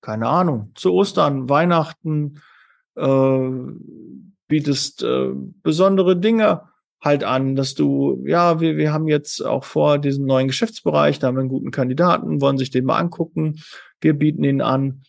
keine 0.01 0.27
Ahnung. 0.27 0.71
Zu 0.73 0.93
Ostern, 0.93 1.47
Weihnachten, 1.47 2.41
äh, 2.95 3.49
bietest 4.47 5.03
äh, 5.03 5.29
besondere 5.61 6.17
Dinge 6.17 6.63
halt 6.99 7.23
an, 7.23 7.55
dass 7.55 7.75
du, 7.75 8.23
ja, 8.25 8.59
wir, 8.59 8.77
wir 8.77 8.91
haben 8.91 9.07
jetzt 9.07 9.45
auch 9.45 9.63
vor 9.63 9.99
diesen 9.99 10.25
neuen 10.25 10.47
Geschäftsbereich, 10.47 11.19
da 11.19 11.27
haben 11.27 11.35
wir 11.35 11.41
einen 11.41 11.49
guten 11.49 11.69
Kandidaten, 11.69 12.41
wollen 12.41 12.57
sich 12.57 12.71
den 12.71 12.85
mal 12.85 12.97
angucken. 12.97 13.61
Wir 14.01 14.13
bieten 14.13 14.43
ihn 14.43 14.61
an, 14.61 15.03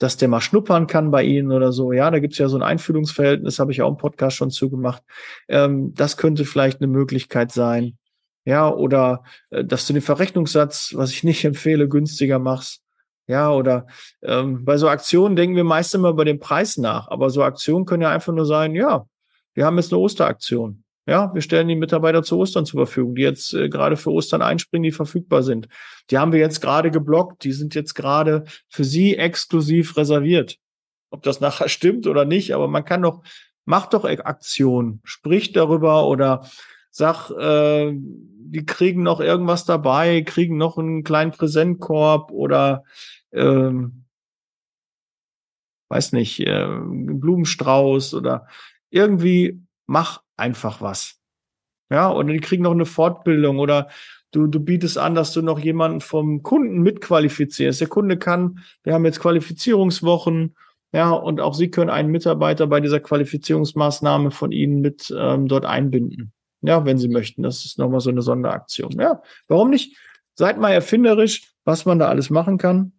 dass 0.00 0.16
der 0.16 0.28
mal 0.28 0.40
schnuppern 0.40 0.86
kann 0.86 1.10
bei 1.10 1.22
Ihnen 1.22 1.52
oder 1.52 1.72
so. 1.72 1.92
Ja, 1.92 2.10
da 2.10 2.18
gibt's 2.18 2.38
ja 2.38 2.48
so 2.48 2.56
ein 2.56 2.62
Einfühlungsverhältnis, 2.62 3.58
habe 3.58 3.70
ich 3.70 3.82
auch 3.82 3.90
im 3.90 3.98
Podcast 3.98 4.36
schon 4.36 4.50
zugemacht. 4.50 5.02
Ähm, 5.46 5.92
das 5.94 6.16
könnte 6.16 6.44
vielleicht 6.46 6.80
eine 6.80 6.88
Möglichkeit 6.88 7.52
sein. 7.52 7.98
Ja, 8.46 8.72
oder 8.72 9.22
äh, 9.50 9.62
dass 9.62 9.86
du 9.86 9.92
den 9.92 10.02
Verrechnungssatz, 10.02 10.94
was 10.96 11.12
ich 11.12 11.22
nicht 11.22 11.44
empfehle, 11.44 11.86
günstiger 11.86 12.38
machst. 12.38 12.82
Ja, 13.26 13.52
oder 13.52 13.86
ähm, 14.22 14.64
bei 14.64 14.78
so 14.78 14.88
Aktionen 14.88 15.36
denken 15.36 15.54
wir 15.54 15.64
meist 15.64 15.94
immer 15.94 16.08
über 16.08 16.24
den 16.24 16.40
Preis 16.40 16.78
nach, 16.78 17.08
aber 17.08 17.28
so 17.28 17.44
Aktionen 17.44 17.84
können 17.84 18.02
ja 18.02 18.10
einfach 18.10 18.32
nur 18.32 18.46
sein, 18.46 18.74
ja, 18.74 19.06
wir 19.54 19.66
haben 19.66 19.76
jetzt 19.76 19.92
eine 19.92 20.00
Osteraktion. 20.00 20.82
Ja, 21.06 21.32
wir 21.34 21.40
stellen 21.40 21.68
die 21.68 21.76
Mitarbeiter 21.76 22.22
zu 22.22 22.38
Ostern 22.38 22.66
zur 22.66 22.86
Verfügung, 22.86 23.14
die 23.14 23.22
jetzt 23.22 23.54
äh, 23.54 23.68
gerade 23.68 23.96
für 23.96 24.12
Ostern 24.12 24.42
einspringen, 24.42 24.84
die 24.84 24.92
verfügbar 24.92 25.42
sind. 25.42 25.68
Die 26.10 26.18
haben 26.18 26.32
wir 26.32 26.40
jetzt 26.40 26.60
gerade 26.60 26.90
geblockt, 26.90 27.42
die 27.44 27.52
sind 27.52 27.74
jetzt 27.74 27.94
gerade 27.94 28.44
für 28.68 28.84
Sie 28.84 29.16
exklusiv 29.16 29.96
reserviert. 29.96 30.58
Ob 31.10 31.22
das 31.22 31.40
nachher 31.40 31.68
stimmt 31.70 32.06
oder 32.06 32.24
nicht, 32.24 32.54
aber 32.54 32.68
man 32.68 32.84
kann 32.84 33.02
doch, 33.02 33.22
macht 33.64 33.94
doch 33.94 34.04
Aktion, 34.04 35.00
spricht 35.04 35.56
darüber 35.56 36.06
oder 36.06 36.46
sag, 36.90 37.30
äh, 37.30 37.92
die 37.94 38.66
kriegen 38.66 39.02
noch 39.02 39.20
irgendwas 39.20 39.64
dabei, 39.64 40.22
kriegen 40.22 40.56
noch 40.56 40.76
einen 40.76 41.02
kleinen 41.02 41.30
Präsentkorb 41.30 42.30
oder 42.30 42.84
ähm, 43.32 44.04
weiß 45.88 46.12
nicht, 46.12 46.40
äh, 46.40 46.66
Blumenstrauß 46.68 48.14
oder 48.14 48.46
irgendwie 48.90 49.60
mach 49.86 50.22
einfach 50.40 50.80
was. 50.80 51.20
Ja, 51.90 52.12
oder 52.12 52.32
die 52.32 52.40
kriegen 52.40 52.62
noch 52.62 52.72
eine 52.72 52.86
Fortbildung 52.86 53.58
oder 53.58 53.88
du, 54.32 54.46
du 54.46 54.60
bietest 54.60 54.98
an, 54.98 55.14
dass 55.14 55.32
du 55.32 55.42
noch 55.42 55.58
jemanden 55.58 56.00
vom 56.00 56.42
Kunden 56.42 56.82
mitqualifizierst. 56.82 57.80
Der 57.80 57.88
Kunde 57.88 58.16
kann, 58.16 58.60
wir 58.84 58.94
haben 58.94 59.04
jetzt 59.04 59.20
Qualifizierungswochen, 59.20 60.54
ja, 60.92 61.10
und 61.10 61.40
auch 61.40 61.54
Sie 61.54 61.70
können 61.70 61.90
einen 61.90 62.10
Mitarbeiter 62.10 62.66
bei 62.66 62.80
dieser 62.80 63.00
Qualifizierungsmaßnahme 63.00 64.30
von 64.32 64.50
Ihnen 64.50 64.80
mit 64.80 65.14
ähm, 65.16 65.46
dort 65.46 65.64
einbinden. 65.64 66.32
Ja, 66.62 66.84
wenn 66.84 66.98
Sie 66.98 67.08
möchten. 67.08 67.42
Das 67.42 67.64
ist 67.64 67.78
nochmal 67.78 68.00
so 68.00 68.10
eine 68.10 68.22
Sonderaktion. 68.22 68.92
Ja, 68.98 69.22
warum 69.46 69.70
nicht? 69.70 69.96
Seid 70.34 70.58
mal 70.58 70.72
erfinderisch, 70.72 71.54
was 71.64 71.86
man 71.86 71.98
da 71.98 72.08
alles 72.08 72.28
machen 72.28 72.58
kann. 72.58 72.92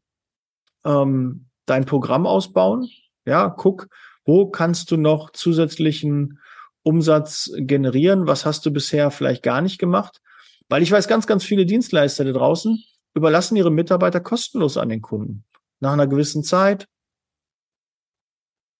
Ähm, 0.85 1.47
dein 1.65 1.85
Programm 1.85 2.25
ausbauen. 2.25 2.89
Ja, 3.25 3.49
guck, 3.49 3.87
wo 4.25 4.49
kannst 4.49 4.89
du 4.91 4.97
noch 4.97 5.31
zusätzlichen 5.31 6.39
Umsatz 6.83 7.51
generieren? 7.55 8.27
Was 8.27 8.45
hast 8.45 8.65
du 8.65 8.71
bisher 8.71 9.11
vielleicht 9.11 9.43
gar 9.43 9.61
nicht 9.61 9.79
gemacht? 9.79 10.21
Weil 10.69 10.83
ich 10.83 10.91
weiß, 10.91 11.07
ganz, 11.07 11.27
ganz 11.27 11.43
viele 11.43 11.65
Dienstleister 11.65 12.23
da 12.23 12.31
draußen 12.31 12.83
überlassen 13.13 13.57
ihre 13.57 13.71
Mitarbeiter 13.71 14.21
kostenlos 14.21 14.77
an 14.77 14.89
den 14.89 15.01
Kunden. 15.01 15.43
Nach 15.79 15.93
einer 15.93 16.07
gewissen 16.07 16.43
Zeit, 16.43 16.87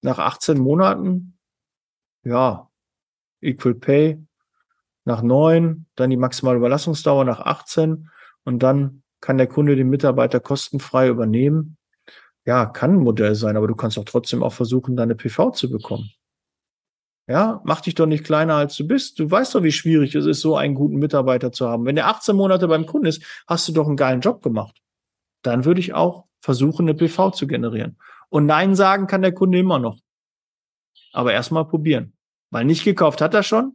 nach 0.02 0.20
18 0.20 0.58
Monaten, 0.58 1.38
ja, 2.24 2.70
Equal 3.42 3.76
Pay, 3.76 4.26
nach 5.06 5.22
neun, 5.22 5.88
dann 5.96 6.10
die 6.10 6.18
maximale 6.18 6.58
Überlassungsdauer 6.58 7.26
nach 7.26 7.40
18 7.40 8.10
und 8.44 8.60
dann 8.64 9.04
kann 9.20 9.38
der 9.38 9.48
Kunde 9.48 9.76
den 9.76 9.90
Mitarbeiter 9.90 10.40
kostenfrei 10.40 11.08
übernehmen. 11.10 11.78
Ja, 12.46 12.66
kann 12.66 12.96
ein 12.96 13.04
Modell 13.04 13.36
sein, 13.36 13.58
aber 13.58 13.68
du 13.68 13.76
kannst 13.76 13.98
auch 14.00 14.06
trotzdem 14.06 14.42
auch 14.42 14.54
versuchen, 14.54 14.96
deine 14.96 15.16
PV 15.16 15.52
zu 15.52 15.70
bekommen. 15.70 16.10
Ja, 17.28 17.62
mach 17.64 17.82
dich 17.82 17.96
doch 17.96 18.08
nicht 18.08 18.24
kleiner 18.24 18.56
als 18.56 18.76
du 18.76 18.88
bist. 18.88 19.20
Du 19.20 19.30
weißt 19.30 19.56
doch, 19.56 19.64
wie 19.64 19.72
schwierig 19.72 20.16
es 20.16 20.26
ist, 20.26 20.42
so 20.42 20.56
einen 20.56 20.76
guten 20.76 20.96
Mitarbeiter 20.96 21.52
zu 21.52 21.70
haben. 21.70 21.86
Wenn 21.86 21.96
der 21.96 22.08
18 22.08 22.36
Monate 22.36 22.68
beim 22.68 22.86
Kunden 22.86 23.08
ist, 23.08 23.24
hast 23.48 23.68
du 23.68 23.72
doch 23.72 23.88
einen 23.88 23.98
geilen 23.98 24.22
Job 24.22 24.42
gemacht. 24.42 24.82
Dann 25.44 25.66
würde 25.66 25.80
ich 25.80 25.94
auch 25.94 26.26
versuchen, 26.42 26.88
eine 26.88 26.96
PV 26.96 27.32
zu 27.32 27.48
generieren. 27.48 27.98
Und 28.30 28.46
Nein 28.46 28.76
sagen 28.76 29.08
kann 29.08 29.22
der 29.22 29.34
Kunde 29.34 29.60
immer 29.60 29.80
noch. 29.80 30.00
Aber 31.14 31.34
erstmal 31.34 31.68
probieren. 31.68 32.14
Weil 32.50 32.66
nicht 32.66 32.84
gekauft 32.84 33.22
hat 33.22 33.34
er 33.34 33.44
schon. 33.44 33.74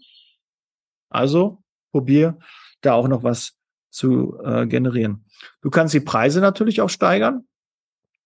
Also 1.09 1.62
probier 1.92 2.38
da 2.80 2.94
auch 2.94 3.09
noch 3.09 3.22
was 3.22 3.56
zu 3.90 4.38
äh, 4.44 4.66
generieren. 4.66 5.24
Du 5.62 5.70
kannst 5.70 5.94
die 5.94 6.00
Preise 6.00 6.40
natürlich 6.40 6.80
auch 6.80 6.90
steigern. 6.90 7.46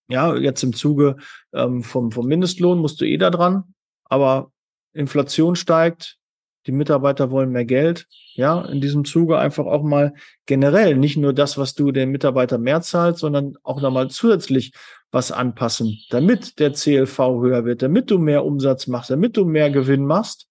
Ja, 0.09 0.35
jetzt 0.35 0.63
im 0.65 0.73
Zuge 0.73 1.17
ähm, 1.53 1.85
vom, 1.85 2.11
vom 2.11 2.27
Mindestlohn 2.27 2.79
musst 2.79 3.01
du 3.01 3.05
eh 3.05 3.17
da 3.17 3.31
dran. 3.31 3.75
Aber 4.05 4.51
Inflation 4.93 5.57
steigt, 5.57 6.19
die 6.67 6.73
Mitarbeiter 6.73 7.31
wollen 7.31 7.51
mehr 7.51 7.65
Geld. 7.65 8.07
Ja, 8.35 8.65
in 8.67 8.81
diesem 8.81 9.05
Zuge 9.05 9.39
einfach 9.39 9.67
auch 9.67 9.83
mal 9.83 10.15
generell 10.47 10.97
nicht 10.97 11.17
nur 11.17 11.33
das, 11.33 11.59
was 11.59 11.75
du 11.75 11.91
den 11.91 12.11
Mitarbeitern 12.11 12.63
mehr 12.63 12.83
zahlst, 12.83 13.21
sondern 13.21 13.57
auch 13.63 13.81
nochmal 13.81 14.09
zusätzlich 14.09 14.73
was 15.11 15.33
anpassen, 15.33 15.99
damit 16.11 16.59
der 16.59 16.73
CLV 16.73 17.19
höher 17.19 17.65
wird, 17.65 17.83
damit 17.83 18.11
du 18.11 18.19
mehr 18.19 18.45
Umsatz 18.45 18.87
machst, 18.87 19.11
damit 19.11 19.37
du 19.37 19.45
mehr 19.45 19.71
Gewinn 19.71 20.07
machst, 20.07 20.47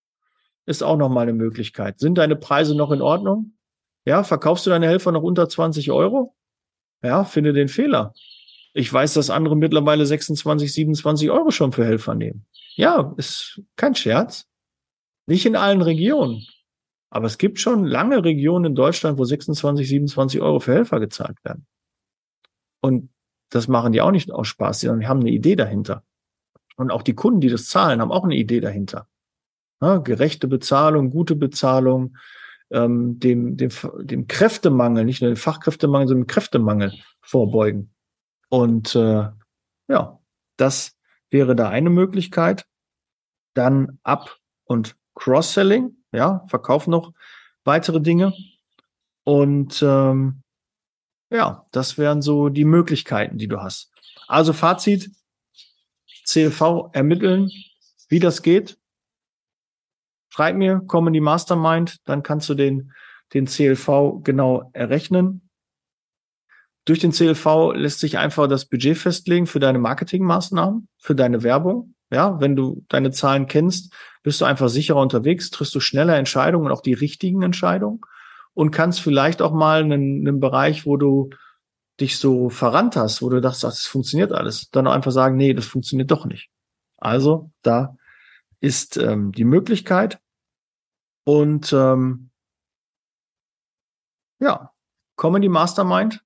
ist 0.66 0.84
auch 0.84 0.98
nochmal 0.98 1.24
eine 1.24 1.34
Möglichkeit. 1.34 2.00
Sind 2.00 2.18
deine 2.18 2.36
Preise 2.36 2.76
noch 2.76 2.92
in 2.92 3.02
Ordnung? 3.02 3.54
Ja, 4.06 4.24
verkaufst 4.24 4.66
du 4.66 4.70
deine 4.70 4.88
Helfer 4.88 5.12
noch 5.12 5.24
unter 5.24 5.48
20 5.48 5.92
Euro? 5.92 6.36
Ja, 7.02 7.24
finde 7.24 7.54
den 7.54 7.70
Fehler. 7.70 8.14
Ich 8.80 8.94
weiß, 8.94 9.16
dass 9.16 9.30
andere 9.30 9.58
mittlerweile 9.58 10.06
26, 10.06 10.72
27 10.72 11.30
Euro 11.32 11.52
schon 11.52 11.74
für 11.74 11.84
Helfer 11.84 12.16
nehmen. 12.16 12.46
Ja, 12.76 13.14
ist 13.18 13.62
kein 13.76 13.94
Scherz. 13.94 14.46
Nicht 15.28 15.46
in 15.46 15.58
allen 15.58 15.82
Regionen. 15.82 16.46
Aber 17.10 17.26
es 17.26 17.38
gibt 17.38 17.60
schon 17.60 17.84
lange 17.84 18.24
Regionen 18.24 18.68
in 18.68 18.76
Deutschland, 18.76 19.18
wo 19.18 19.26
26, 19.26 19.86
27 19.86 20.40
Euro 20.40 20.62
für 20.62 20.76
Helfer 20.76 21.02
gezahlt 21.02 21.44
werden. 21.44 21.68
Und 22.80 23.10
das 23.50 23.68
machen 23.68 23.92
die 23.92 24.00
auch 24.00 24.12
nicht 24.12 24.32
aus 24.32 24.48
Spaß, 24.48 24.80
sondern 24.80 25.02
die 25.02 25.08
haben 25.08 25.20
eine 25.20 25.32
Idee 25.32 25.58
dahinter. 25.58 26.06
Und 26.78 26.90
auch 26.90 27.02
die 27.02 27.16
Kunden, 27.16 27.42
die 27.42 27.50
das 27.50 27.66
zahlen, 27.66 28.00
haben 28.00 28.14
auch 28.14 28.24
eine 28.24 28.38
Idee 28.38 28.62
dahinter. 28.62 29.10
Ja, 29.82 29.98
gerechte 29.98 30.48
Bezahlung, 30.48 31.10
gute 31.10 31.36
Bezahlung, 31.36 32.16
ähm, 32.72 33.20
dem, 33.20 33.58
dem, 33.58 33.72
dem 34.04 34.28
Kräftemangel, 34.28 35.04
nicht 35.04 35.22
nur 35.22 35.32
dem 35.32 35.38
Fachkräftemangel, 35.38 36.08
sondern 36.08 36.28
dem 36.28 36.28
Kräftemangel 36.28 36.94
vorbeugen. 37.20 37.94
Und 38.50 38.96
äh, 38.96 39.30
ja, 39.88 40.20
das 40.58 40.98
wäre 41.30 41.56
da 41.56 41.70
eine 41.70 41.90
Möglichkeit. 41.90 42.66
Dann 43.54 44.00
Up- 44.04 44.38
und 44.66 44.96
Cross-Selling, 45.16 45.96
ja, 46.12 46.46
verkauf 46.48 46.88
noch 46.88 47.14
weitere 47.64 48.02
Dinge. 48.02 48.34
Und 49.24 49.82
ähm, 49.84 50.42
ja, 51.30 51.68
das 51.72 51.98
wären 51.98 52.22
so 52.22 52.50
die 52.50 52.66
Möglichkeiten, 52.66 53.38
die 53.38 53.48
du 53.48 53.62
hast. 53.62 53.92
Also 54.28 54.54
Fazit, 54.54 55.12
CLV 56.26 56.90
ermitteln, 56.94 57.52
wie 58.08 58.20
das 58.20 58.42
geht. 58.42 58.80
Schreib 60.30 60.56
mir, 60.56 60.82
komm 60.86 61.08
in 61.08 61.14
die 61.14 61.22
Mastermind, 61.22 61.98
dann 62.06 62.24
kannst 62.24 62.50
du 62.50 62.54
den, 62.54 62.94
den 63.34 63.46
CLV 63.46 64.22
genau 64.24 64.70
errechnen. 64.74 65.49
Durch 66.90 66.98
den 66.98 67.12
CLV 67.12 67.74
lässt 67.76 68.00
sich 68.00 68.18
einfach 68.18 68.48
das 68.48 68.66
Budget 68.66 68.98
festlegen 68.98 69.46
für 69.46 69.60
deine 69.60 69.78
Marketingmaßnahmen, 69.78 70.88
für 70.98 71.14
deine 71.14 71.44
Werbung. 71.44 71.94
Ja, 72.10 72.42
wenn 72.42 72.56
du 72.56 72.84
deine 72.90 73.12
Zahlen 73.12 73.46
kennst, 73.46 73.94
bist 74.24 74.42
du 74.42 74.46
einfach 74.46 74.70
sicherer 74.70 75.00
unterwegs, 75.00 75.52
triffst 75.52 75.76
du 75.76 75.82
schneller 75.82 76.18
Entscheidungen 76.18 76.66
und 76.66 76.72
auch 76.72 76.82
die 76.82 76.96
richtigen 76.96 77.44
Entscheidungen 77.44 78.02
und 78.56 78.72
kannst 78.72 79.02
vielleicht 79.02 79.44
auch 79.44 79.54
mal 79.54 79.84
einen, 79.84 80.28
einen 80.28 80.40
Bereich, 80.40 80.88
wo 80.88 80.98
du 80.98 81.30
dich 82.00 82.18
so 82.18 82.50
verrannt 82.50 82.96
hast, 82.96 83.22
wo 83.22 83.30
du 83.30 83.40
dachtest, 83.40 83.66
ach, 83.66 83.70
das 83.70 83.86
funktioniert 83.86 84.32
alles, 84.32 84.72
dann 84.72 84.88
einfach 84.88 85.12
sagen, 85.12 85.38
nee, 85.38 85.54
das 85.54 85.68
funktioniert 85.68 86.10
doch 86.10 86.26
nicht. 86.26 86.50
Also 86.98 87.52
da 87.62 87.98
ist 88.62 88.98
ähm, 88.98 89.32
die 89.32 89.46
Möglichkeit 89.46 90.20
und 91.24 91.72
ähm, 91.72 92.32
ja, 94.40 94.72
komm 95.16 95.36
in 95.36 95.44
die 95.44 95.50
Mastermind, 95.50 96.24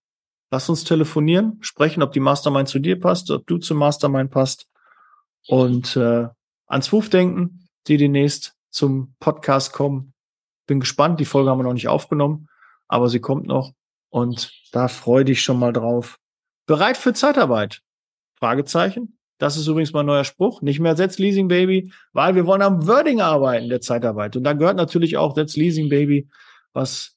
lass 0.54 0.70
uns 0.70 0.84
telefonieren, 0.84 1.58
sprechen, 1.62 2.04
ob 2.04 2.12
die 2.12 2.20
Mastermind 2.20 2.70
zu 2.70 2.78
dir 2.78 3.00
passt, 3.00 3.32
ob 3.32 3.48
du 3.48 3.58
zur 3.58 3.76
Mastermind 3.76 4.30
passt 4.30 4.68
und 5.48 5.96
äh, 5.96 6.28
ans 6.68 6.92
Wuf 6.92 7.10
denken, 7.10 7.68
die 7.88 7.98
demnächst 7.98 8.54
zum 8.70 9.16
Podcast 9.20 9.74
kommen. 9.74 10.14
Bin 10.68 10.80
gespannt, 10.80 11.20
die 11.20 11.26
Folge 11.26 11.50
haben 11.50 11.58
wir 11.58 11.64
noch 11.64 11.74
nicht 11.74 11.88
aufgenommen, 11.88 12.50
aber 12.88 13.10
sie 13.10 13.20
kommt 13.20 13.48
noch 13.48 13.74
und 14.10 14.52
da 14.72 14.90
freue 14.90 15.26
dich 15.26 15.42
schon 15.42 15.58
mal 15.58 15.74
drauf. 15.74 16.20
Bereit 16.68 16.98
für 16.98 17.14
Zeitarbeit? 17.14 17.82
Fragezeichen. 18.36 19.18
Das 19.40 19.58
ist 19.58 19.66
übrigens 19.66 19.92
mein 19.92 20.06
neuer 20.06 20.24
Spruch. 20.24 20.62
Nicht 20.62 20.80
mehr 20.80 20.96
Setz 20.96 21.18
Leasing 21.18 21.48
Baby, 21.48 21.92
weil 22.12 22.36
wir 22.36 22.46
wollen 22.46 22.62
am 22.62 22.86
Wording 22.86 23.22
arbeiten 23.22 23.70
der 23.70 23.82
Zeitarbeit. 23.82 24.36
Und 24.36 24.44
da 24.44 24.54
gehört 24.54 24.78
natürlich 24.78 25.18
auch 25.18 25.34
Setz 25.34 25.56
Leasing 25.56 25.90
Baby, 25.90 26.30
was 26.74 27.13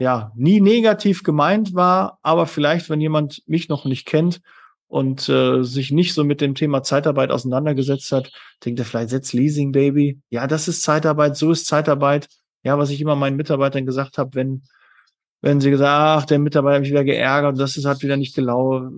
ja 0.00 0.32
nie 0.34 0.60
negativ 0.60 1.22
gemeint 1.22 1.74
war, 1.74 2.18
aber 2.22 2.46
vielleicht, 2.46 2.88
wenn 2.90 3.00
jemand 3.00 3.42
mich 3.46 3.68
noch 3.68 3.84
nicht 3.84 4.06
kennt 4.06 4.40
und 4.88 5.28
äh, 5.28 5.62
sich 5.62 5.92
nicht 5.92 6.14
so 6.14 6.24
mit 6.24 6.40
dem 6.40 6.54
Thema 6.54 6.82
Zeitarbeit 6.82 7.30
auseinandergesetzt 7.30 8.10
hat, 8.10 8.32
denkt 8.64 8.80
er 8.80 8.86
vielleicht, 8.86 9.10
setz 9.10 9.34
Leasing 9.34 9.72
Baby. 9.72 10.18
Ja, 10.30 10.46
das 10.46 10.68
ist 10.68 10.82
Zeitarbeit, 10.82 11.36
so 11.36 11.52
ist 11.52 11.66
Zeitarbeit. 11.66 12.28
Ja, 12.62 12.78
was 12.78 12.90
ich 12.90 13.00
immer 13.00 13.14
meinen 13.14 13.36
Mitarbeitern 13.36 13.86
gesagt 13.86 14.16
habe, 14.16 14.34
wenn, 14.34 14.62
wenn 15.42 15.60
sie 15.60 15.70
gesagt, 15.70 16.22
ach, 16.22 16.26
der 16.26 16.38
Mitarbeiter 16.38 16.76
hat 16.76 16.82
mich 16.82 16.90
wieder 16.90 17.04
geärgert, 17.04 17.60
das 17.60 17.76
ist 17.76 17.84
hat 17.84 18.02
wieder 18.02 18.16
nicht 18.16 18.34
genau 18.34 18.88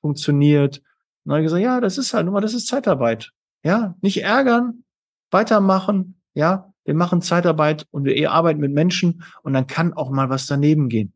funktioniert. 0.00 0.78
Und 0.78 0.84
dann 1.24 1.34
habe 1.34 1.42
ich 1.42 1.46
gesagt, 1.46 1.62
ja, 1.62 1.80
das 1.80 1.98
ist 1.98 2.14
halt 2.14 2.24
nur 2.24 2.34
mal, 2.34 2.40
das 2.40 2.54
ist 2.54 2.66
Zeitarbeit. 2.66 3.30
Ja, 3.62 3.94
nicht 4.00 4.22
ärgern, 4.22 4.84
weitermachen, 5.30 6.20
ja, 6.34 6.72
wir 6.88 6.94
machen 6.94 7.20
Zeitarbeit 7.20 7.86
und 7.90 8.06
wir 8.06 8.32
arbeiten 8.32 8.60
mit 8.60 8.72
Menschen 8.72 9.22
und 9.42 9.52
dann 9.52 9.66
kann 9.66 9.92
auch 9.92 10.08
mal 10.08 10.30
was 10.30 10.46
daneben 10.46 10.88
gehen. 10.88 11.12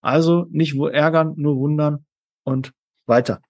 Also 0.00 0.48
nicht 0.50 0.74
ärgern, 0.74 1.34
nur 1.36 1.56
wundern 1.58 2.04
und 2.42 2.72
weiter. 3.06 3.40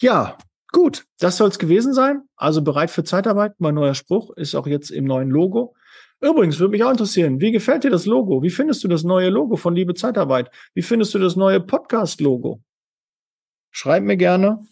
Ja, 0.00 0.38
gut, 0.70 1.06
das 1.18 1.38
soll 1.38 1.48
es 1.48 1.58
gewesen 1.58 1.92
sein. 1.92 2.22
Also 2.36 2.62
bereit 2.62 2.92
für 2.92 3.02
Zeitarbeit. 3.02 3.54
Mein 3.58 3.74
neuer 3.74 3.96
Spruch 3.96 4.30
ist 4.36 4.54
auch 4.54 4.68
jetzt 4.68 4.92
im 4.92 5.06
neuen 5.06 5.28
Logo. 5.28 5.74
Übrigens 6.20 6.60
würde 6.60 6.70
mich 6.70 6.84
auch 6.84 6.92
interessieren, 6.92 7.40
wie 7.40 7.50
gefällt 7.50 7.82
dir 7.82 7.90
das 7.90 8.06
Logo? 8.06 8.44
Wie 8.44 8.50
findest 8.50 8.84
du 8.84 8.86
das 8.86 9.02
neue 9.02 9.28
Logo 9.28 9.56
von 9.56 9.74
Liebe 9.74 9.94
Zeitarbeit? 9.94 10.52
Wie 10.74 10.82
findest 10.82 11.14
du 11.14 11.18
das 11.18 11.34
neue 11.34 11.58
Podcast-Logo? 11.60 12.62
Schreib 13.72 14.04
mir 14.04 14.16
gerne 14.16 14.64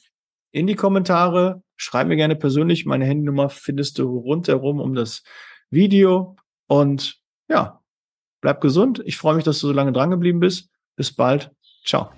in 0.53 0.67
die 0.67 0.77
Kommentare. 0.77 1.63
Schreib 1.77 2.07
mir 2.07 2.17
gerne 2.17 2.37
persönlich. 2.37 2.87
Meine 2.87 3.05
Handynummer 3.05 3.49
findest 3.49 3.99
du 3.99 4.19
rundherum 4.19 4.81
um 4.81 4.95
das 4.95 5.25
Video. 5.71 6.37
Und 6.69 7.21
ja, 7.49 7.81
bleib 8.41 8.61
gesund. 8.61 9.03
Ich 9.05 9.17
freue 9.17 9.35
mich, 9.35 9.45
dass 9.45 9.59
du 9.59 9.67
so 9.67 9.73
lange 9.73 9.93
dran 9.93 10.11
geblieben 10.11 10.41
bist. 10.41 10.71
Bis 10.95 11.15
bald. 11.15 11.51
Ciao. 11.85 12.13